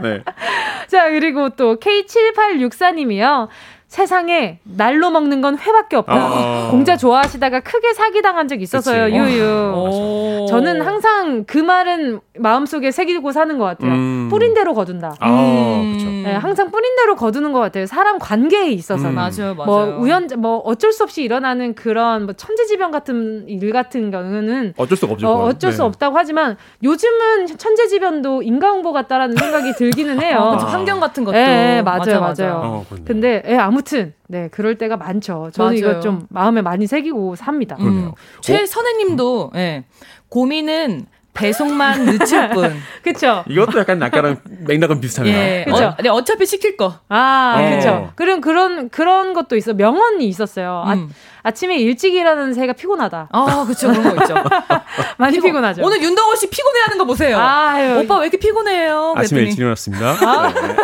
[0.01, 0.21] 네.
[0.91, 3.49] 자, 그리고 또 K7864님이요.
[3.95, 6.13] 세상에 날로 먹는 건 회밖에 없다.
[6.13, 6.69] 아.
[6.73, 9.17] 공자 좋아하시다가 크게 사기당한 적 있어서요, 그치.
[9.17, 9.73] 유유.
[9.77, 10.47] 오.
[10.49, 13.93] 저는 항상 그 말은 마음속에 새기고 사는 것 같아요.
[13.93, 14.27] 음.
[14.29, 15.15] 뿌린 대로 거둔다.
[15.21, 16.23] 아, 음.
[16.25, 17.87] 네, 항상 뿌린 대로 거두는 것 같아요.
[17.87, 19.11] 사람 관계에 있어서는.
[19.11, 19.15] 음.
[19.15, 19.65] 맞아요, 맞아요.
[19.65, 24.97] 뭐 우연, 뭐 어쩔 수 없이 일어나는 그런 뭐 천재지변 같은 일 같은 경우는 어쩔
[24.97, 25.29] 수 없죠.
[25.29, 25.77] 어, 어쩔 네.
[25.77, 30.39] 수 없다고 하지만 요즘은 천재지변도 인과응보 같다라는 생각이 들기는 해요.
[30.39, 31.37] 아, 환경 같은 것도.
[31.37, 32.35] 네, 맞아요, 맞아요.
[32.37, 32.61] 맞아요.
[32.65, 35.51] 어, 근데 예, 아무 아무튼 네 그럴 때가 많죠.
[35.53, 35.93] 저는 맞아요.
[35.93, 37.77] 이거 좀 마음에 많이 새기고 삽니다.
[37.81, 38.13] 음.
[38.41, 39.85] 최선혜님도 예,
[40.31, 42.75] 고민은 배송만 늦출 뿐.
[43.03, 43.45] 그쵸.
[43.49, 45.37] 이것도 약간 아까랑 맥락은 비슷하네요.
[45.37, 45.65] 예.
[45.67, 45.85] 그쵸.
[45.87, 46.95] 어, 네, 어차피 시킬 거.
[47.09, 47.77] 아, 어.
[47.77, 48.13] 그쵸.
[48.15, 49.75] 그런, 그런, 그런 것도 있어.
[49.75, 50.85] 명언이 있었어요.
[50.87, 51.11] 아, 음.
[51.43, 53.31] 아, 침에 일찍 일하는 새가 피곤하다.
[53.33, 53.89] 아, 그쵸.
[53.89, 54.35] 그런 거 있죠.
[55.19, 57.37] 많이 피곤, 하죠 오늘 윤덕호 씨 피곤해 하는 거 보세요.
[57.37, 57.99] 아유.
[57.99, 59.15] 오빠 왜 이렇게 피곤해요?
[59.17, 60.11] 아침에 일찍 일어났습니다.
[60.21, 60.53] 아.
[60.53, 60.77] 네.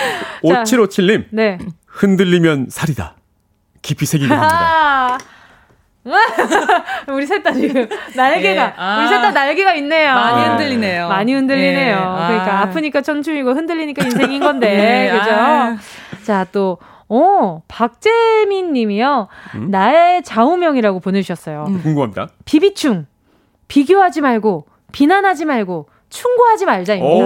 [0.44, 1.26] 5757님.
[1.30, 1.58] 네.
[1.86, 3.16] 흔들리면 살이다.
[3.82, 5.18] 깊이 새기게 합니다.
[7.12, 7.86] 우리 셋 다 지금
[8.16, 8.72] 날개가 예.
[8.76, 8.98] 아.
[9.00, 10.14] 우리 셋 다 날개가 있네요.
[10.14, 11.08] 많이 흔들리네요.
[11.08, 11.96] 많이 흔들리네요.
[11.96, 12.26] 예.
[12.26, 12.70] 그러니까 아.
[12.70, 15.18] 프니까 천춤이고 흔들리니까 인생인 건데 예.
[15.18, 15.30] 그죠?
[15.34, 15.76] 아.
[16.22, 16.78] 자또
[17.08, 19.28] 어, 박재민 님이요.
[19.56, 19.70] 음?
[19.70, 21.64] 나의 좌우명이라고 보내주셨어요.
[21.68, 21.82] 음.
[21.82, 22.28] 궁금합니다.
[22.44, 23.06] 비비충.
[23.66, 27.24] 비교하지 말고, 비난하지 말고, 충고하지 말자입니다.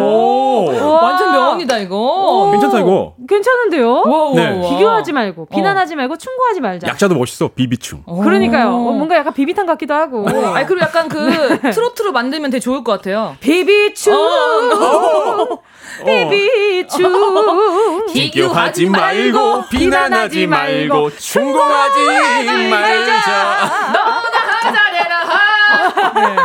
[1.03, 1.97] 완전 명언이다 이거.
[1.97, 3.15] 오, 괜찮다 이거.
[3.29, 4.03] 괜찮은데요?
[4.37, 4.61] 네.
[4.69, 6.89] 비교하지 말고 비난하지 말고 충고하지 말자.
[6.89, 8.05] 약자도 멋있어 비비충.
[8.23, 8.69] 그러니까요.
[8.69, 10.27] 어, 뭔가 약간 비비탄 같기도 하고.
[10.55, 11.19] 아니 그리고 약간 그
[11.65, 11.71] 네.
[11.71, 13.37] 트로트로 만들면 되게 좋을 것 같아요.
[13.41, 14.15] 비비충.
[14.15, 15.59] 어.
[16.05, 18.05] 비비충.
[18.13, 23.93] 비교하지 말고 비난하지 말고 충고하지 말자.
[23.93, 25.15] 너가 잘해라.
[26.15, 26.37] 네.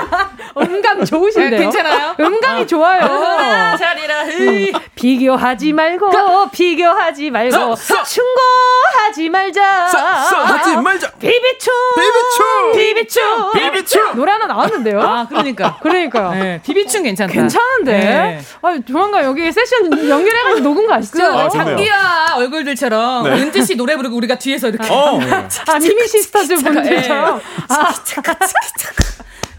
[0.80, 1.50] 음감 좋으신데요?
[1.50, 2.16] 네, 괜찮아요?
[2.20, 2.66] 음감이 어.
[2.66, 3.04] 좋아요.
[3.06, 4.24] 어, 잘해라.
[4.24, 6.50] 음, 비교하지 말고 가.
[6.52, 8.04] 비교하지 말고 서, 서.
[8.04, 9.88] 충고하지 말자.
[9.88, 11.12] 서, 하지 말자.
[11.12, 11.74] 비비충.
[11.96, 12.72] 비비충.
[12.74, 13.52] 비비충.
[13.54, 14.16] 비비충.
[14.16, 15.02] 노래 하나 나왔는데요?
[15.02, 15.78] 아, 그러니까.
[15.84, 16.32] 그러니까요.
[16.32, 17.34] 네, 비비충 괜찮다.
[17.34, 17.92] 괜찮은데?
[17.92, 18.42] 네.
[18.62, 21.18] 아, 조만간 여기 세션 연결해가지고 녹음 거 아시죠?
[21.18, 23.42] 그, 아, 장기하와 얼굴들처럼 네.
[23.42, 24.88] 은지 씨 노래 부르고 우리가 뒤에서 이렇게.
[24.92, 25.20] 어.
[25.68, 27.42] 아, 미미 시스터즈 분들처럼.
[27.70, 27.94] 아,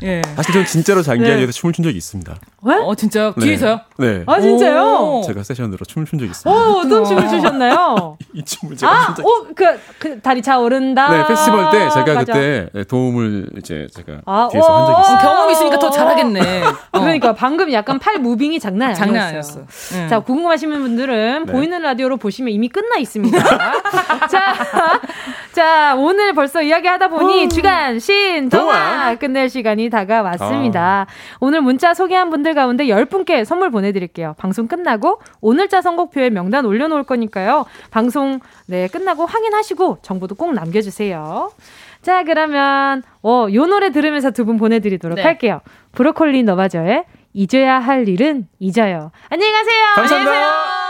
[0.02, 0.22] 예.
[0.36, 1.52] 사실 저는 진짜로 장기한에서 네.
[1.52, 2.34] 춤을 춘 적이 있습니다.
[2.62, 2.74] 왜?
[2.76, 3.34] 어, 진짜요?
[3.36, 3.46] 네.
[3.46, 3.80] 뒤에서요?
[3.98, 4.22] 네.
[4.26, 5.22] 아, 진짜요?
[5.26, 6.50] 제가 세션으로 춤을 춘 적이 있습니다.
[6.50, 8.16] 오, 어떤 춤을 추셨나요?
[8.34, 9.64] 이 춤을 제가 아, 춘 오, 그,
[9.98, 11.10] 그, 다리 차오른다.
[11.10, 12.32] 네, 페스티벌 때 제가 맞아.
[12.32, 15.18] 그때 도움을 이제 제가 아, 뒤에서 한 적이 있어요.
[15.18, 16.62] 경험 있으니까 더 잘하겠네.
[16.92, 17.00] 어.
[17.00, 19.06] 그러니까 방금 약간 팔 무빙이 장난 아니었어요.
[19.06, 19.60] 장난 아니었어.
[19.94, 20.06] 음.
[20.08, 21.52] 자, 궁금하신 분들은 네.
[21.52, 23.38] 보이는 라디오로 보시면 이미 끝나 있습니다.
[24.28, 24.54] 자,
[25.52, 30.80] 자, 오늘 벌써 이야기 하다 보니 주간 신 동화 끝낼 시간이 다가왔습니다.
[30.80, 31.06] 아.
[31.40, 34.34] 오늘 문자 소개한 분들 가운데 10분께 선물 보내드릴게요.
[34.38, 37.66] 방송 끝나고 오늘자 선곡표에 명단 올려놓을 거니까요.
[37.90, 41.50] 방송 네 끝나고 확인하시고 정보도 꼭 남겨주세요.
[42.02, 45.22] 자, 그러면, 어, 요 노래 들으면서 두 분 보내드리도록 네.
[45.22, 45.60] 할게요.
[45.92, 49.10] 브로콜리 너바저의 잊어야 할 일은 잊어요.
[49.28, 49.82] 안녕히 가세요.
[49.96, 50.30] 감사합니다.
[50.30, 50.89] 안녕히 계세요.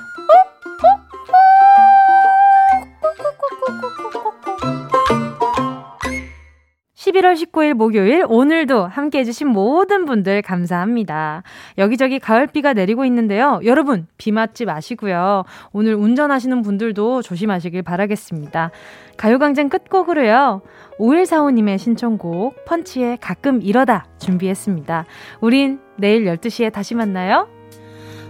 [7.01, 11.41] 11월 19일 목요일 오늘도 함께 해주신 모든 분들 감사합니다.
[11.79, 13.59] 여기저기 가을비가 내리고 있는데요.
[13.65, 15.43] 여러분 비 맞지 마시고요.
[15.71, 18.69] 오늘 운전하시는 분들도 조심하시길 바라겠습니다.
[19.17, 20.61] 가요광장 끝곡으로요.
[20.99, 25.05] 5145님의 신청곡 펀치의 가끔 이러다 준비했습니다.
[25.41, 27.47] 우린 내일 12시에 다시 만나요.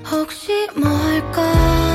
[0.09, 1.90] 혹시 뭘까